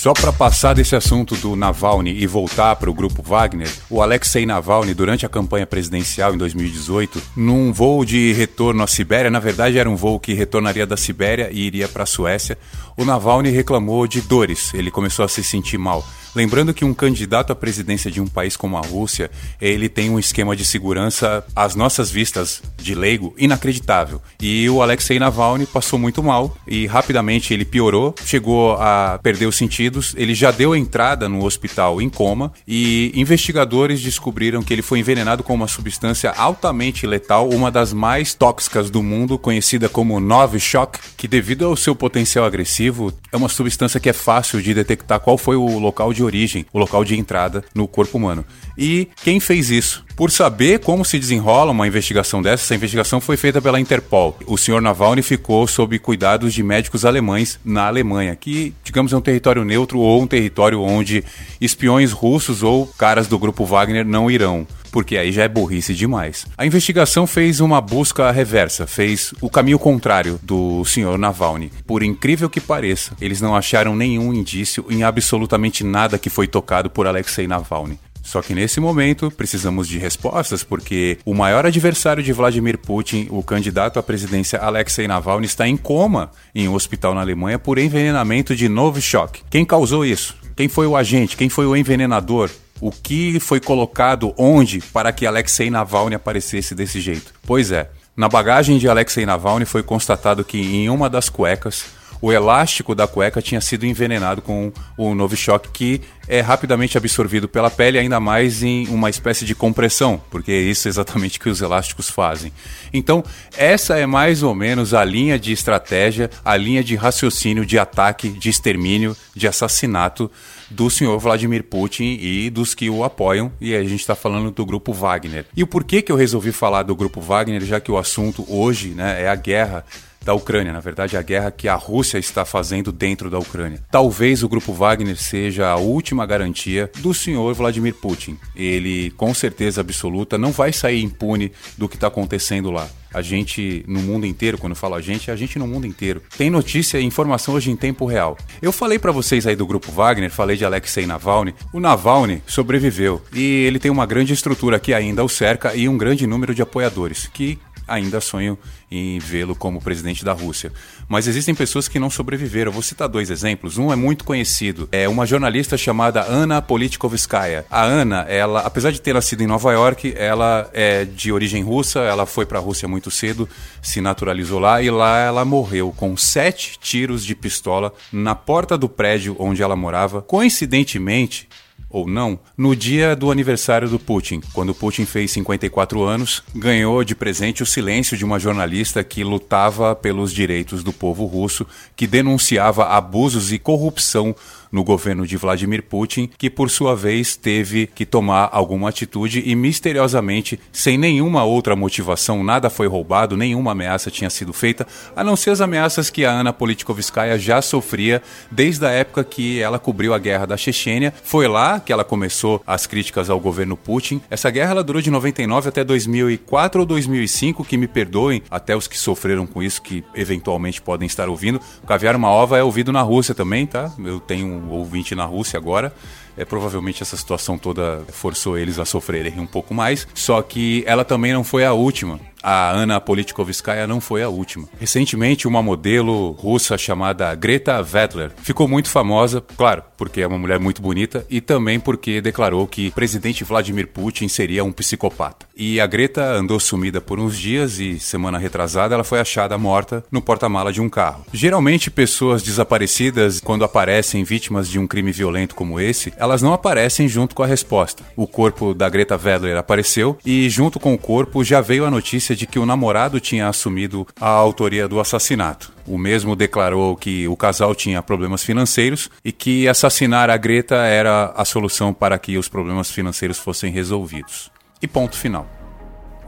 Só 0.03 0.13
para 0.13 0.33
passar 0.33 0.75
desse 0.75 0.97
assunto 0.97 1.37
do 1.37 1.55
Navalny 1.55 2.11
e 2.11 2.27
voltar 2.27 2.75
para 2.75 2.91
o 2.91 2.93
grupo 2.93 3.23
Wagner, 3.23 3.71
o 3.89 4.03
Alexei 4.03 4.45
Navalny, 4.45 4.95
durante 4.95 5.25
a 5.25 5.29
campanha 5.29 5.65
presidencial 5.65 6.35
em 6.35 6.39
2018, 6.39 7.23
num 7.37 7.73
voo 7.73 8.05
de 8.05 8.33
retorno 8.33 8.83
à 8.83 8.89
Sibéria, 8.89 9.31
na 9.31 9.39
verdade 9.39 9.79
era 9.79 9.89
um 9.89 9.95
voo 9.95 10.19
que 10.19 10.35
retornaria 10.35 10.85
da 10.85 10.97
Sibéria 10.97 11.51
e 11.53 11.61
iria 11.61 11.87
para 11.87 12.03
a 12.03 12.07
Suécia, 12.07 12.59
o 12.97 13.05
Navalny 13.05 13.51
reclamou 13.51 14.05
de 14.09 14.21
dores, 14.21 14.75
ele 14.75 14.91
começou 14.91 15.25
a 15.25 15.29
se 15.29 15.45
sentir 15.45 15.79
mal. 15.79 16.05
Lembrando 16.35 16.73
que 16.73 16.85
um 16.85 16.95
candidato 16.95 17.53
à 17.53 17.55
presidência 17.55 18.11
de 18.11 18.19
um 18.19 18.27
país 18.27 18.57
como 18.57 18.79
a 18.79 18.81
Rússia, 18.81 19.31
ele 19.61 19.87
tem 19.87 20.09
um 20.09 20.19
esquema 20.19 20.57
de 20.57 20.65
segurança, 20.65 21.45
às 21.55 21.75
nossas 21.75 22.11
vistas 22.11 22.63
de 22.79 22.95
leigo, 22.95 23.35
inacreditável. 23.37 24.21
E 24.41 24.69
o 24.71 24.81
Alexei 24.81 25.19
Navalny 25.19 25.67
passou 25.67 25.99
muito 25.99 26.23
mal 26.23 26.57
e 26.67 26.87
rapidamente 26.87 27.53
ele 27.53 27.67
piorou, 27.67 28.15
chegou 28.25 28.73
a 28.81 29.21
perder 29.23 29.45
os 29.45 29.57
sentidos, 29.93 30.15
ele 30.17 30.35
já 30.35 30.51
deu 30.51 30.75
entrada 30.75 31.29
no 31.29 31.45
hospital 31.45 32.01
em 32.01 32.09
coma 32.09 32.53
e 32.67 33.13
investigadores 33.15 34.01
descobriram 34.01 34.63
que 34.63 34.73
ele 34.73 34.83
foi 34.83 34.99
envenenado 34.99 35.43
com 35.43 35.55
uma 35.55 35.69
substância 35.69 36.31
altamente 36.31 37.07
letal, 37.07 37.49
uma 37.51 37.71
das 37.71 37.93
mais 37.93 38.35
tóxicas 38.35 38.91
do 38.91 39.03
mundo, 39.03 39.39
conhecida 39.39 39.89
como 39.89 40.19
Novichok, 40.19 40.99
que 41.17 41.29
devido 41.29 41.67
ao 41.67 41.77
seu 41.77 41.95
potencial 41.95 42.45
agressivo, 42.45 43.13
é 43.31 43.37
uma 43.37 43.49
substância 43.49 44.01
que 44.01 44.09
é 44.09 44.13
fácil 44.13 44.63
de 44.63 44.73
detectar 44.73 45.21
qual 45.21 45.37
foi 45.37 45.57
o 45.57 45.79
local 45.79 46.13
de 46.13 46.23
origem, 46.23 46.65
o 46.73 46.79
local 46.79 47.05
de 47.05 47.19
entrada 47.19 47.65
no 47.75 47.87
corpo 47.87 48.17
humano. 48.17 48.45
E 48.77 49.09
quem 49.23 49.39
fez 49.39 49.71
isso? 49.71 50.05
Por 50.15 50.31
saber 50.31 50.81
como 50.81 51.05
se 51.05 51.19
desenrola 51.19 51.73
uma 51.73 51.87
investigação 51.87 52.43
dessa, 52.43 52.65
essa 52.65 52.75
investigação 52.75 53.21
foi 53.21 53.37
feita 53.37 53.63
pela 53.63 53.81
Interpol. 53.81 54.37
O 54.47 54.59
senhor 54.59 54.81
Navalny 54.83 55.23
ficou 55.23 55.67
sob 55.67 55.99
cuidados 55.99 56.53
de 56.53 56.63
médicos 56.63 57.05
alemães 57.05 57.59
na 57.65 57.87
Alemanha, 57.87 58.37
que, 58.37 58.75
digamos, 58.85 59.13
é 59.13 59.17
um 59.17 59.23
território 59.23 59.65
neutro 59.65 59.99
ou 59.99 60.23
um 60.23 60.27
território 60.27 60.81
onde 60.83 61.25
espiões 61.61 62.13
russos 62.13 62.63
ou 62.63 62.87
caras 62.87 63.27
do 63.27 63.39
grupo 63.39 63.65
Wagner 63.65 64.05
não 64.05 64.31
irão 64.31 64.67
porque 64.93 65.17
aí 65.17 65.33
já 65.33 65.45
é 65.45 65.49
burrice 65.49 65.95
demais. 65.95 66.47
A 66.57 66.67
investigação 66.67 67.27
fez 67.27 67.61
uma 67.61 67.81
busca 67.81 68.31
reversa, 68.31 68.87
fez 68.87 69.33
o 69.41 69.49
caminho 69.49 69.79
contrário 69.79 70.39
do 70.43 70.85
senhor 70.85 71.19
Navalny. 71.19 71.73
Por 71.87 72.03
incrível 72.03 72.51
que 72.51 72.61
pareça, 72.61 73.17
eles 73.19 73.41
não 73.41 73.57
acharam 73.57 73.97
nenhum 73.97 74.35
indício 74.35 74.85
em 74.91 75.03
absolutamente 75.03 75.83
nada 75.83 76.19
que 76.19 76.29
foi 76.29 76.47
tocado 76.47 76.91
por 76.91 77.07
Alexei 77.07 77.49
Navalny. 77.49 77.99
Só 78.23 78.41
que 78.41 78.55
nesse 78.55 78.81
momento 78.81 79.31
precisamos 79.31 79.89
de 79.89 79.99
respostas, 79.99 80.63
porque 80.63 81.19
o 81.25 81.35
maior 81.35 81.67
adversário 81.67 82.23
de 82.23 82.33
Vladimir 82.33 82.79
Putin, 82.79 83.27
o 83.31 83.43
candidato 83.43 83.99
à 83.99 84.03
presidência 84.03 84.59
Alexei 84.61 85.09
Navalny, 85.09 85.47
está 85.47 85.67
em 85.67 85.77
coma 85.77 86.31
em 86.55 86.69
um 86.69 86.75
hospital 86.75 87.15
na 87.15 87.21
Alemanha 87.21 87.59
por 87.59 87.79
envenenamento 87.79 88.55
de 88.55 88.69
Novichok. 88.69 89.43
Quem 89.51 89.65
causou 89.65 90.05
isso? 90.07 90.37
Quem 90.57 90.69
foi 90.69 90.87
o 90.87 90.97
agente? 90.97 91.37
Quem 91.37 91.49
foi 91.49 91.67
o 91.67 91.77
envenenador? 91.77 92.49
O 92.81 92.91
que 92.91 93.39
foi 93.41 93.61
colocado 93.61 94.35
onde 94.37 94.81
para 94.81 95.13
que 95.13 95.27
Alexei 95.27 95.71
Navalny 95.71 96.15
aparecesse 96.15 96.75
desse 96.75 97.01
jeito? 97.01 97.33
Pois 97.47 97.71
é, 97.71 97.91
na 98.17 98.29
bagagem 98.29 98.79
de 98.79 98.89
Alexei 98.89 99.25
Navalny 99.25 99.65
foi 99.65 99.83
constatado 99.83 100.45
que 100.45 100.59
em 100.59 100.89
uma 100.89 101.09
das 101.09 101.29
cuecas 101.29 101.85
o 102.23 102.33
elástico 102.33 102.95
da 102.95 103.09
cueca 103.09 103.43
tinha 103.43 103.61
sido 103.61 103.85
envenenado 103.85 104.41
com 104.41 104.73
o 104.97 105.13
Novichok, 105.13 105.71
que 105.71 106.01
é 106.29 106.41
rapidamente 106.41 106.97
absorvido 106.97 107.49
pela 107.49 107.69
pele, 107.69 107.99
ainda 107.99 108.21
mais 108.21 108.63
em 108.63 108.87
uma 108.87 109.11
espécie 109.11 109.45
de 109.45 109.57
compressão, 109.57 110.23
porque 110.31 110.53
é 110.53 110.61
isso 110.61 110.87
exatamente 110.87 111.41
que 111.41 111.49
os 111.49 111.61
elásticos 111.61 112.09
fazem. 112.09 112.53
Então, 112.93 113.25
essa 113.57 113.99
é 113.99 114.07
mais 114.07 114.45
ou 114.45 114.55
menos 114.55 114.95
a 114.95 115.05
linha 115.05 115.37
de 115.37 115.53
estratégia, 115.53 116.31
a 116.45 116.57
linha 116.57 116.85
de 116.85 116.95
raciocínio 116.95 117.67
de 117.67 117.77
ataque, 117.77 118.29
de 118.29 118.49
extermínio, 118.49 119.17
de 119.35 119.49
assassinato 119.49 120.31
do 120.71 120.89
senhor 120.89 121.19
Vladimir 121.19 121.65
Putin 121.65 122.19
e 122.21 122.49
dos 122.51 122.73
que 122.73 122.89
o 122.89 123.03
apoiam, 123.03 123.53
e 123.61 123.75
a 123.75 123.83
gente 123.83 124.01
está 124.01 124.15
falando 124.15 124.53
do 124.53 124.65
grupo 124.65 124.93
Wagner. 124.93 125.45
E 125.57 125.63
o 125.63 125.67
porquê 125.67 126.01
que 126.01 126.13
eu 126.13 126.17
resolvi 126.17 126.53
falar 126.53 126.85
do 126.85 126.95
grupo 126.95 127.21
Wagner, 127.21 127.63
já 127.63 127.81
que 127.81 127.91
o 127.91 127.99
assunto 127.99 128.47
hoje 128.49 128.91
né, 128.91 129.25
é 129.25 129.29
a 129.29 129.35
guerra 129.35 129.85
da 130.25 130.35
Ucrânia, 130.35 130.73
na 130.73 130.81
verdade, 130.81 131.17
a 131.17 131.23
guerra 131.23 131.51
que 131.51 131.69
a 131.69 131.75
Rússia 131.75 132.19
está 132.19 132.45
fazendo 132.45 132.93
dentro 132.93 133.29
da 133.29 133.39
Ucrânia. 133.39 133.83
Talvez 133.91 134.43
o 134.43 134.49
grupo 134.49 134.73
Wagner 134.73 135.17
seja 135.17 135.69
a 135.69 135.77
última 135.77 136.25
garantia 136.25 136.91
do 136.99 137.13
senhor 137.13 137.55
Vladimir 137.55 137.95
Putin. 137.95 138.39
Ele, 138.55 139.11
com 139.13 139.35
certeza 139.35 139.81
absoluta, 139.81 140.39
não 140.39 140.53
vai 140.53 140.73
sair 140.73 141.03
impune 141.03 141.53
do 141.77 141.89
que 141.89 141.97
está 141.97 142.07
acontecendo 142.07 142.71
lá. 142.71 142.89
A 143.15 143.21
gente 143.21 143.85
no 143.87 144.01
mundo 144.01 144.27
inteiro, 144.27 144.57
quando 144.57 144.73
eu 144.73 144.77
falo 144.77 144.95
a 144.95 145.01
gente, 145.01 145.31
é 145.31 145.33
a 145.35 145.37
gente 145.37 145.59
no 145.59 145.67
mundo 145.67 145.87
inteiro. 145.87 146.23
Tem 146.37 146.49
notícia 146.49 146.99
e 146.99 147.05
informação 147.05 147.55
hoje 147.55 147.71
em 147.71 147.77
tempo 147.77 148.07
real. 148.07 148.39
Eu 148.61 148.73
falei 148.73 148.99
para 148.99 149.13
vocês 149.13 149.47
aí 149.47 149.55
do 149.55 149.67
grupo 149.67 149.93
Wagner, 149.93 150.31
falei 150.31 150.57
de 150.57 150.65
Alexei 150.65 151.05
Navalny. 151.05 151.55
O 151.73 151.81
Navalny 151.81 152.43
sobreviveu 152.47 153.21
e 153.35 153.65
ele 153.65 153.79
tem 153.79 153.91
uma 153.91 154.07
grande 154.07 154.33
estrutura 154.33 154.81
que 154.81 154.95
ainda 154.95 155.23
o 155.23 155.29
cerca 155.29 155.75
e 155.75 155.89
um 155.89 155.99
grande 155.99 156.27
número 156.27 156.55
de 156.55 156.63
apoiadores 156.63 157.29
que 157.33 157.59
ainda 157.87 158.21
sonham 158.21 158.57
em 158.99 159.19
vê-lo 159.19 159.55
como 159.55 159.81
presidente 159.81 160.25
da 160.25 160.33
Rússia. 160.33 160.73
Mas 161.09 161.27
existem 161.27 161.55
pessoas 161.55 161.89
que 161.89 161.99
não 161.99 162.11
sobreviveram. 162.11 162.73
Vou 162.73 162.83
citar 162.83 163.09
dois 163.09 163.31
exemplos. 163.31 163.79
Um 163.79 163.93
é 163.93 163.97
muito 163.97 164.25
conhecido. 164.25 164.89
É 164.93 165.09
uma 165.09 165.27
jornalista 165.27 165.77
chamada 165.77 166.23
Ana 166.23 166.61
Politkovskaya. 166.61 167.65
A 167.71 167.83
Ana, 167.83 168.27
ela, 168.29 168.61
apesar 168.61 168.91
de 168.91 169.01
ter 169.01 169.15
nascido 169.15 169.43
em 169.43 169.47
Nova 169.47 169.73
York, 169.73 170.15
ela 170.17 170.71
é 170.73 171.05
de 171.05 171.33
origem 171.33 171.63
russa. 171.63 172.01
Ela 172.01 172.27
foi 172.27 172.47
para 172.47 172.59
a 172.59 172.63
Rússia 172.63 172.89
muito 172.89 173.11
cedo, 173.11 173.49
se 173.81 174.01
naturalizou 174.01 174.59
lá 174.59 174.83
e 174.83 174.91
lá 174.91 175.19
ela 175.19 175.45
morreu 175.45 175.93
com 175.97 176.17
sete 176.17 176.79
tiros 176.79 177.25
de 177.25 177.35
pistola 177.35 177.93
na 178.13 178.35
porta 178.35 178.77
do 178.77 178.89
prédio 178.89 179.37
onde 179.39 179.63
ela 179.63 179.77
morava. 179.77 180.23
Coincidentemente, 180.23 181.49
ou 181.93 182.09
não, 182.09 182.39
no 182.57 182.75
dia 182.75 183.15
do 183.15 183.31
aniversário 183.31 183.89
do 183.89 183.99
Putin, 183.99 184.41
quando 184.53 184.75
Putin 184.75 185.05
fez 185.05 185.31
54 185.33 186.03
anos, 186.03 186.43
ganhou 186.55 187.05
de 187.05 187.15
presente 187.15 187.63
o 187.63 187.67
silêncio 187.67 188.17
de 188.17 188.25
uma 188.25 188.39
jornalista 188.39 189.05
que 189.05 189.23
lutava 189.23 189.95
pelos 189.95 190.33
direitos 190.33 190.83
do 190.83 190.93
povo 190.93 191.27
russo, 191.27 191.67
que 191.95 192.07
denunciava 192.07 192.87
abusos 192.87 193.53
e 193.53 193.59
corrupção 193.59 194.35
no 194.73 194.83
governo 194.83 195.27
de 195.27 195.37
Vladimir 195.37 195.83
Putin, 195.83 196.31
que 196.39 196.49
por 196.49 196.71
sua 196.71 196.97
vez 196.97 197.37
teve 197.37 197.87
que 197.87 198.07
tomar 198.07 198.49
alguma 198.51 198.89
atitude 198.89 199.43
e 199.45 199.55
misteriosamente, 199.55 200.59
sem 200.73 200.97
nenhuma 200.97 201.45
outra 201.45 201.77
motivação, 201.77 202.43
nada 202.43 202.71
foi 202.71 202.87
roubado, 202.87 203.37
nenhuma 203.37 203.73
ameaça 203.73 204.11
tinha 204.11 204.31
sido 204.31 204.53
feita, 204.53 204.87
a 205.15 205.23
não 205.23 205.37
ser 205.37 205.51
as 205.51 205.61
ameaças 205.61 206.09
que 206.09 206.25
a 206.25 206.31
Ana 206.31 206.53
Politkovskaya 206.53 207.39
já 207.39 207.61
sofria 207.61 208.23
desde 208.51 208.87
a 208.87 208.91
época 208.91 209.23
que 209.23 209.61
ela 209.61 209.79
cobriu 209.79 210.15
a 210.15 210.19
guerra 210.19 210.47
da 210.47 210.57
Chechênia. 210.57 211.13
Foi 211.23 211.47
lá 211.47 211.79
que 211.79 211.93
ela 211.93 212.05
começou 212.05 212.63
as 212.67 212.87
críticas 212.87 213.29
ao 213.29 213.39
governo 213.39 213.77
Putin. 213.77 214.21
Essa 214.31 214.51
guerra 214.51 214.71
ela 214.71 214.85
durou 214.85 215.03
de 215.03 215.11
99 215.11 215.69
até 215.69 215.85
2004 215.85 216.81
ou 216.81 216.87
2005, 216.87 217.65
que 217.65 217.77
me 217.77 217.87
perdoem 217.87 218.43
até 218.51 218.77
os 218.77 218.87
que 218.87 218.99
sofreram 218.99 219.47
com 219.47 219.63
isso, 219.63 219.83
que 219.83 220.03
eventualmente 220.15 220.81
podem 220.81 221.07
estar 221.07 221.29
ouvindo. 221.29 221.61
O 221.83 221.87
Caviar 221.87 222.17
Uma 222.17 222.31
Ova 222.31 222.57
é 222.57 222.63
ouvido 222.63 222.93
na 222.93 223.03
Rússia 223.03 223.35
também, 223.35 223.67
tá? 223.67 223.93
Eu 223.99 224.21
tenho 224.21 224.62
um 224.63 224.71
ouvinte 224.71 225.15
na 225.15 225.25
Rússia 225.25 225.57
agora. 225.57 225.93
É, 226.37 226.45
provavelmente 226.45 227.03
essa 227.03 227.17
situação 227.17 227.59
toda 227.59 228.03
forçou 228.11 228.57
eles 228.57 228.79
a 228.79 228.85
sofrerem 228.85 229.39
um 229.39 229.47
pouco 229.47 229.75
mais. 229.75 230.09
Só 230.15 230.41
que 230.41 230.83
ela 230.87 231.05
também 231.05 231.33
não 231.33 231.45
foi 231.45 231.65
a 231.65 231.73
última 231.73 232.19
a 232.43 232.71
Ana 232.71 233.01
Politkovskaya 233.01 233.87
não 233.87 234.01
foi 234.01 234.23
a 234.23 234.29
última. 234.29 234.69
Recentemente, 234.81 235.47
uma 235.47 235.63
modelo 235.63 236.33
russa 236.33 236.77
chamada 236.77 237.35
Greta 237.35 237.83
Vettler 237.83 238.33
ficou 238.43 238.67
muito 238.67 238.89
famosa, 238.89 239.43
claro, 239.57 239.83
porque 239.97 240.21
é 240.21 240.27
uma 240.27 240.39
mulher 240.39 240.59
muito 240.59 240.83
bonita 240.83 241.25
e 241.31 241.41
também 241.41 241.79
porque 241.79 242.21
declarou 242.21 242.67
que 242.67 242.89
o 242.89 242.93
presidente 242.93 243.45
Vladimir 243.45 243.89
Putin 243.89 244.29
seria 244.29 244.65
um 244.65 244.73
psicopata. 244.73 245.47
E 245.57 245.81
a 245.81 245.87
Greta 245.87 246.25
andou 246.25 246.59
sumida 246.59 247.01
por 247.01 247.21
uns 247.21 247.39
dias 247.39 247.79
e 247.79 247.99
semana 247.99 248.39
retrasada 248.39 248.95
ela 248.95 249.05
foi 249.05 249.21
achada 249.21 249.57
morta 249.57 250.05
no 250.11 250.21
porta-mala 250.21 250.73
de 250.73 250.81
um 250.81 250.89
carro. 250.89 251.25
Geralmente 251.33 251.91
pessoas 251.91 252.43
desaparecidas, 252.43 253.41
quando 253.41 253.65
aparecem 253.65 254.25
vítimas 254.25 254.69
de 254.69 254.79
um 254.79 254.87
crime 254.87 255.13
violento 255.13 255.55
como 255.55 255.79
esse, 255.79 256.13
elas 256.17 256.43
não 256.43 256.53
aparecem 256.53 257.09
junto 257.09 257.35
com 257.35 257.43
a 257.43 257.47
resposta. 257.47 258.03
O 258.17 258.27
corpo 258.27 258.75
da 258.75 258.89
Greta 258.89 259.17
Vettler 259.17 259.57
apareceu 259.57 260.19
e 260.25 260.49
junto 260.49 260.81
com 260.81 260.95
o 260.95 260.99
corpo 260.99 261.45
já 261.45 261.61
veio 261.61 261.85
a 261.85 261.91
notícia 261.91 262.32
notícia 262.33 262.37
de 262.37 262.47
que 262.47 262.59
o 262.59 262.67
namorado 262.67 263.21
tinha 263.21 263.49
assumido 263.49 264.07
a 264.21 264.29
autoria 264.29 264.89
do 264.89 264.99
assassinato. 264.99 265.73
O 265.87 265.99
mesmo 265.99 266.35
declarou 266.35 266.97
que 266.97 267.29
o 267.29 267.37
casal 267.37 267.75
tinha 267.75 268.03
problemas 268.03 268.43
financeiros 268.43 269.11
e 269.25 269.31
que 269.31 269.69
assassinar 269.69 270.31
a 270.31 270.37
Greta 270.37 270.77
era 270.77 271.33
a 271.37 271.45
solução 271.45 271.93
para 271.93 272.19
que 272.19 272.37
os 272.37 272.49
problemas 272.49 272.91
financeiros 272.91 273.39
fossem 273.39 273.71
resolvidos. 273.73 274.51
E 274.81 274.89
ponto 274.89 275.17
final. 275.17 275.47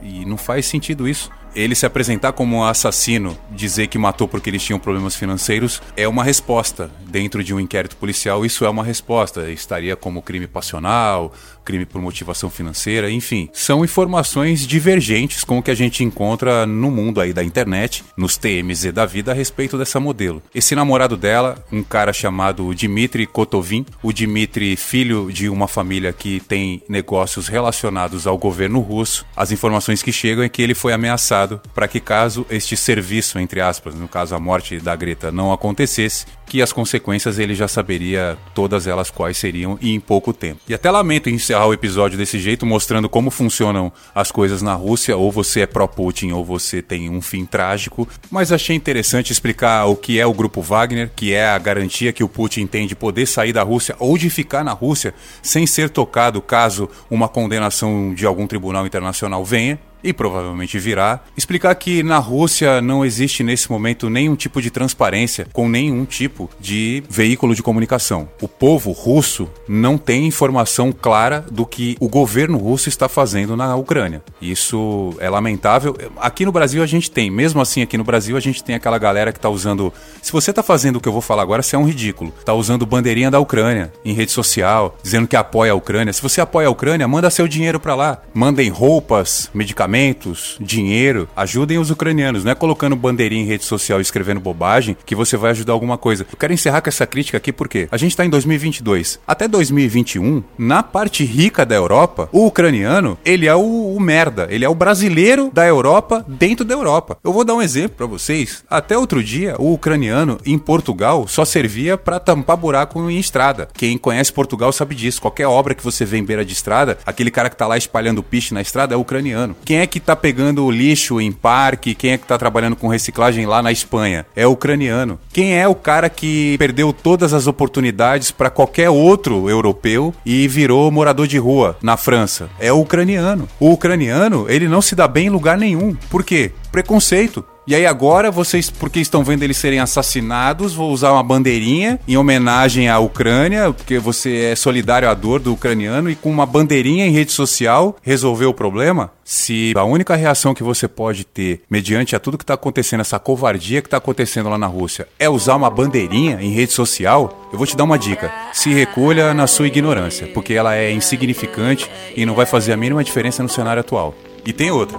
E 0.02 0.24
não 0.24 0.36
faz 0.36 0.66
sentido 0.66 1.08
isso 1.08 1.30
ele 1.54 1.74
se 1.74 1.86
apresentar 1.86 2.32
como 2.32 2.56
um 2.56 2.64
assassino, 2.64 3.38
dizer 3.50 3.86
que 3.86 3.96
matou 3.96 4.26
porque 4.26 4.50
eles 4.50 4.62
tinham 4.62 4.78
problemas 4.78 5.14
financeiros, 5.14 5.80
é 5.96 6.06
uma 6.08 6.24
resposta. 6.24 6.90
Dentro 7.06 7.44
de 7.44 7.54
um 7.54 7.60
inquérito 7.60 7.96
policial, 7.96 8.44
isso 8.44 8.64
é 8.64 8.68
uma 8.68 8.82
resposta. 8.82 9.50
Estaria 9.50 9.94
como 9.94 10.20
crime 10.20 10.48
passional, 10.48 11.32
crime 11.64 11.87
por 11.87 12.00
motivação 12.00 12.50
financeira, 12.50 13.11
enfim. 13.11 13.48
São 13.53 13.85
informações 13.85 14.66
divergentes 14.66 15.42
com 15.44 15.59
o 15.59 15.62
que 15.62 15.70
a 15.70 15.74
gente 15.74 16.05
encontra 16.05 16.66
no 16.66 16.90
mundo 16.90 17.20
aí 17.20 17.33
da 17.33 17.42
internet, 17.42 18.05
nos 18.16 18.37
TMZ 18.37 18.92
da 18.92 19.07
vida 19.07 19.33
a 19.33 19.35
respeito 19.35 19.79
dessa 19.79 19.98
modelo. 19.98 20.42
Esse 20.55 20.74
namorado 20.74 21.16
dela, 21.16 21.57
um 21.72 21.83
cara 21.83 22.12
chamado 22.12 22.74
Dmitry 22.74 23.27
Kotovin, 23.27 23.87
o 24.03 24.12
Dmitry, 24.12 24.77
filho 24.77 25.31
de 25.33 25.48
uma 25.48 25.66
família 25.66 26.12
que 26.12 26.40
tem 26.40 26.83
negócios 26.88 27.48
relacionados 27.48 28.27
ao 28.27 28.37
governo 28.37 28.81
russo, 28.81 29.24
as 29.37 29.50
informações 29.50 30.03
que 30.03 30.12
chegam 30.12 30.44
é 30.44 30.48
que 30.48 30.62
ele 30.62 30.74
foi 30.74 30.92
ameaçado 30.92 31.61
para 31.74 31.88
que 31.88 32.00
caso 32.00 32.46
este 32.50 32.77
serviço, 32.77 33.38
entre 33.38 33.61
aspas, 33.61 33.94
no 33.94 34.09
caso 34.09 34.35
a 34.35 34.40
morte 34.40 34.79
da 34.79 34.94
Greta, 34.94 35.33
não 35.33 35.53
acontecesse, 35.53 36.27
que 36.46 36.62
as 36.62 36.72
consequências 36.72 37.38
ele 37.38 37.55
já 37.55 37.66
saberia 37.66 38.37
todas 38.55 38.87
elas 38.87 39.11
quais 39.11 39.37
seriam 39.37 39.79
e 39.81 39.92
em 39.92 40.00
pouco 40.00 40.33
tempo. 40.33 40.61
E 40.68 40.74
até 40.74 40.90
lamento 40.90 41.29
encerrar 41.54 41.66
o 41.66 41.72
episódio 41.72 42.18
desse 42.18 42.38
jeito, 42.38 42.66
mostrando 42.66 43.08
como 43.08 43.30
funcionam 43.30 43.92
as 44.12 44.32
coisas 44.32 44.60
na 44.60 44.74
Rússia, 44.74 45.16
ou 45.16 45.30
você 45.30 45.60
é 45.60 45.66
pró-Putin 45.66 46.32
ou 46.32 46.44
você 46.44 46.82
tem 46.82 47.08
um 47.08 47.22
fim 47.22 47.46
trágico, 47.46 48.08
mas 48.30 48.50
achei 48.50 48.74
interessante 48.74 49.32
explicar 49.32 49.84
o 49.86 49.94
que 49.94 50.18
é 50.18 50.26
o 50.26 50.34
Grupo 50.34 50.60
Wagner, 50.60 51.10
que 51.14 51.32
é 51.32 51.48
a 51.48 51.58
garantia 51.58 52.12
que 52.12 52.24
o 52.24 52.28
Putin 52.28 52.66
tem 52.66 52.86
de 52.86 52.96
poder 52.96 53.26
sair 53.26 53.52
da 53.52 53.62
Rússia 53.62 53.94
ou 54.00 54.18
de 54.18 54.28
ficar 54.28 54.64
na 54.64 54.72
Rússia 54.72 55.14
sem 55.42 55.66
ser 55.66 55.90
tocado 55.90 56.42
caso 56.42 56.88
uma 57.08 57.28
condenação 57.28 58.12
de 58.12 58.26
algum 58.26 58.46
tribunal 58.46 58.84
internacional 58.84 59.44
venha 59.44 59.78
e 60.04 60.12
provavelmente 60.12 60.78
virá, 60.78 61.20
explicar 61.36 61.74
que 61.74 62.02
na 62.02 62.18
Rússia 62.18 62.82
não 62.82 63.04
existe 63.04 63.42
nesse 63.42 63.70
momento 63.72 64.10
nenhum 64.10 64.36
tipo 64.36 64.60
de 64.60 64.70
transparência 64.70 65.48
com 65.52 65.66
nenhum 65.66 66.04
tipo 66.04 66.50
de 66.60 67.02
veículo 67.08 67.54
de 67.54 67.62
comunicação. 67.62 68.28
O 68.42 68.46
povo 68.46 68.92
russo 68.92 69.48
não 69.66 69.96
tem 69.96 70.26
informação 70.26 70.92
clara 70.92 71.44
do 71.50 71.64
que 71.64 71.96
o 71.98 72.08
governo 72.08 72.58
russo 72.58 72.90
está 72.90 73.08
fazendo 73.08 73.56
na 73.56 73.74
Ucrânia. 73.74 74.22
Isso 74.42 75.14
é 75.18 75.30
lamentável. 75.30 75.96
Aqui 76.18 76.44
no 76.44 76.52
Brasil 76.52 76.82
a 76.82 76.86
gente 76.86 77.10
tem, 77.10 77.30
mesmo 77.30 77.62
assim 77.62 77.80
aqui 77.80 77.96
no 77.96 78.04
Brasil 78.04 78.36
a 78.36 78.40
gente 78.40 78.62
tem 78.62 78.74
aquela 78.74 78.98
galera 78.98 79.32
que 79.32 79.38
está 79.38 79.48
usando. 79.48 79.92
Se 80.20 80.30
você 80.30 80.50
está 80.50 80.62
fazendo 80.62 80.96
o 80.96 81.00
que 81.00 81.08
eu 81.08 81.12
vou 81.12 81.22
falar 81.22 81.42
agora, 81.42 81.62
você 81.62 81.76
é 81.76 81.78
um 81.78 81.86
ridículo. 81.86 82.32
Está 82.38 82.52
usando 82.52 82.84
bandeirinha 82.84 83.30
da 83.30 83.40
Ucrânia 83.40 83.90
em 84.04 84.12
rede 84.12 84.32
social, 84.32 84.98
dizendo 85.02 85.26
que 85.26 85.36
apoia 85.36 85.72
a 85.72 85.74
Ucrânia. 85.74 86.12
Se 86.12 86.20
você 86.20 86.42
apoia 86.42 86.68
a 86.68 86.70
Ucrânia, 86.70 87.08
manda 87.08 87.30
seu 87.30 87.48
dinheiro 87.48 87.80
para 87.80 87.94
lá. 87.94 88.22
Mandem 88.34 88.68
roupas, 88.68 89.48
medicamentos 89.54 89.93
medicamentos, 89.94 90.57
dinheiro, 90.61 91.28
ajudem 91.37 91.78
os 91.78 91.90
ucranianos. 91.90 92.42
Não 92.42 92.50
é 92.50 92.54
colocando 92.54 92.96
bandeirinha 92.96 93.44
em 93.44 93.46
rede 93.46 93.64
social 93.64 94.00
e 94.00 94.02
escrevendo 94.02 94.40
bobagem 94.40 94.96
que 95.07 95.14
você 95.14 95.37
vai 95.37 95.52
ajudar 95.52 95.72
alguma 95.72 95.96
coisa. 95.96 96.26
Eu 96.30 96.37
quero 96.37 96.52
encerrar 96.52 96.80
com 96.80 96.88
essa 96.88 97.07
crítica 97.07 97.38
aqui 97.38 97.52
porque 97.52 97.87
a 97.92 97.96
gente 97.96 98.11
está 98.11 98.24
em 98.24 98.28
2022. 98.28 99.20
Até 99.26 99.46
2021, 99.46 100.42
na 100.59 100.83
parte 100.83 101.24
rica 101.24 101.64
da 101.64 101.76
Europa, 101.76 102.28
o 102.33 102.46
ucraniano, 102.46 103.16
ele 103.24 103.46
é 103.46 103.54
o, 103.54 103.94
o 103.94 104.00
merda. 104.00 104.48
Ele 104.50 104.64
é 104.64 104.68
o 104.68 104.74
brasileiro 104.74 105.50
da 105.52 105.64
Europa 105.64 106.24
dentro 106.26 106.64
da 106.64 106.74
Europa. 106.74 107.16
Eu 107.22 107.33
vou 107.33 107.44
dar 107.44 107.54
um 107.54 107.62
exemplo 107.62 107.96
para 107.96 108.07
vocês. 108.07 108.64
Até 108.68 108.98
outro 108.98 109.22
dia, 109.22 109.54
o 109.59 109.72
ucraniano 109.74 110.38
em 110.44 110.59
Portugal 110.59 111.28
só 111.28 111.44
servia 111.44 111.96
para 111.96 112.18
tampar 112.18 112.57
buraco 112.57 113.09
em 113.09 113.18
estrada. 113.18 113.68
Quem 113.72 113.96
conhece 113.96 114.33
Portugal 114.33 114.72
sabe 114.72 114.96
disso. 114.96 115.20
Qualquer 115.20 115.46
obra 115.46 115.74
que 115.74 115.85
você 115.85 116.04
vê 116.04 116.16
em 116.16 116.24
beira 116.24 116.44
de 116.44 116.52
estrada, 116.52 116.98
aquele 117.07 117.30
cara 117.30 117.48
que 117.48 117.57
tá 117.57 117.66
lá 117.66 117.76
espalhando 117.76 118.22
piche 118.24 118.52
na 118.52 118.61
estrada 118.61 118.94
é 118.94 118.96
ucraniano. 118.96 119.54
Quem 119.64 119.78
é 119.78 119.83
é 119.84 119.86
que 119.86 120.00
tá 120.00 120.16
pegando 120.16 120.70
lixo 120.70 121.20
em 121.20 121.30
parque? 121.30 121.94
Quem 121.94 122.12
é 122.12 122.18
que 122.18 122.26
tá 122.26 122.36
trabalhando 122.36 122.74
com 122.74 122.88
reciclagem 122.88 123.46
lá 123.46 123.62
na 123.62 123.70
Espanha? 123.70 124.26
É 124.34 124.46
o 124.46 124.52
ucraniano. 124.52 125.18
Quem 125.32 125.56
é 125.56 125.68
o 125.68 125.74
cara 125.74 126.08
que 126.08 126.56
perdeu 126.58 126.92
todas 126.92 127.32
as 127.32 127.46
oportunidades 127.46 128.30
para 128.30 128.50
qualquer 128.50 128.90
outro 128.90 129.48
europeu 129.48 130.14
e 130.24 130.48
virou 130.48 130.90
morador 130.90 131.26
de 131.26 131.38
rua 131.38 131.76
na 131.82 131.96
França? 131.96 132.48
É 132.58 132.72
o 132.72 132.80
ucraniano. 132.80 133.48
O 133.60 133.70
ucraniano, 133.70 134.46
ele 134.48 134.66
não 134.66 134.82
se 134.82 134.94
dá 134.94 135.06
bem 135.06 135.26
em 135.26 135.30
lugar 135.30 135.56
nenhum. 135.56 135.94
Por 136.10 136.24
quê? 136.24 136.52
Preconceito. 136.72 137.44
E 137.66 137.74
aí 137.74 137.87
agora 137.87 138.31
vocês, 138.31 138.68
porque 138.68 139.00
estão 139.00 139.24
vendo 139.24 139.42
eles 139.42 139.57
serem 139.57 139.81
assassinados, 139.81 140.74
vou 140.74 140.92
usar 140.92 141.12
uma 141.12 141.22
bandeirinha 141.22 141.98
em 142.07 142.14
homenagem 142.14 142.90
à 142.90 142.98
Ucrânia, 142.98 143.72
porque 143.72 143.98
você 143.98 144.50
é 144.53 144.55
solidário 144.55 145.09
à 145.09 145.14
dor 145.14 145.40
do 145.40 145.55
ucraniano 145.55 146.11
e 146.11 146.14
com 146.14 146.31
uma 146.31 146.44
bandeirinha 146.44 147.07
em 147.07 147.11
rede 147.11 147.33
social 147.33 147.96
resolver 148.03 148.44
o 148.44 148.53
problema? 148.53 149.11
Se 149.24 149.72
a 149.74 149.83
única 149.83 150.14
reação 150.14 150.53
que 150.53 150.62
você 150.62 150.87
pode 150.87 151.24
ter 151.24 151.62
mediante 151.70 152.14
a 152.14 152.20
tudo 152.20 152.37
que 152.37 152.44
está 152.44 152.53
acontecendo, 152.53 153.00
essa 153.00 153.18
covardia 153.18 153.81
que 153.81 153.87
está 153.87 153.96
acontecendo 153.96 154.50
lá 154.50 154.59
na 154.59 154.66
Rússia, 154.66 155.09
é 155.18 155.31
usar 155.31 155.57
uma 155.57 155.70
bandeirinha 155.70 156.42
em 156.42 156.50
rede 156.50 156.72
social, 156.72 157.48
eu 157.50 157.57
vou 157.57 157.66
te 157.66 157.74
dar 157.74 157.85
uma 157.85 157.98
dica. 157.98 158.31
Se 158.53 158.74
recolha 158.74 159.33
na 159.33 159.46
sua 159.46 159.68
ignorância, 159.68 160.27
porque 160.35 160.53
ela 160.53 160.77
é 160.77 160.92
insignificante 160.92 161.90
e 162.14 162.27
não 162.27 162.35
vai 162.35 162.44
fazer 162.44 162.74
a 162.74 162.77
mínima 162.77 163.03
diferença 163.03 163.42
no 163.42 163.48
cenário 163.48 163.81
atual. 163.81 164.14
E 164.44 164.53
tem 164.53 164.70
outra. 164.70 164.98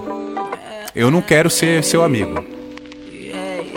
Eu 0.95 1.11
não 1.11 1.21
quero 1.21 1.47
ser 1.51 1.83
seu 1.83 2.03
amigo 2.03 2.54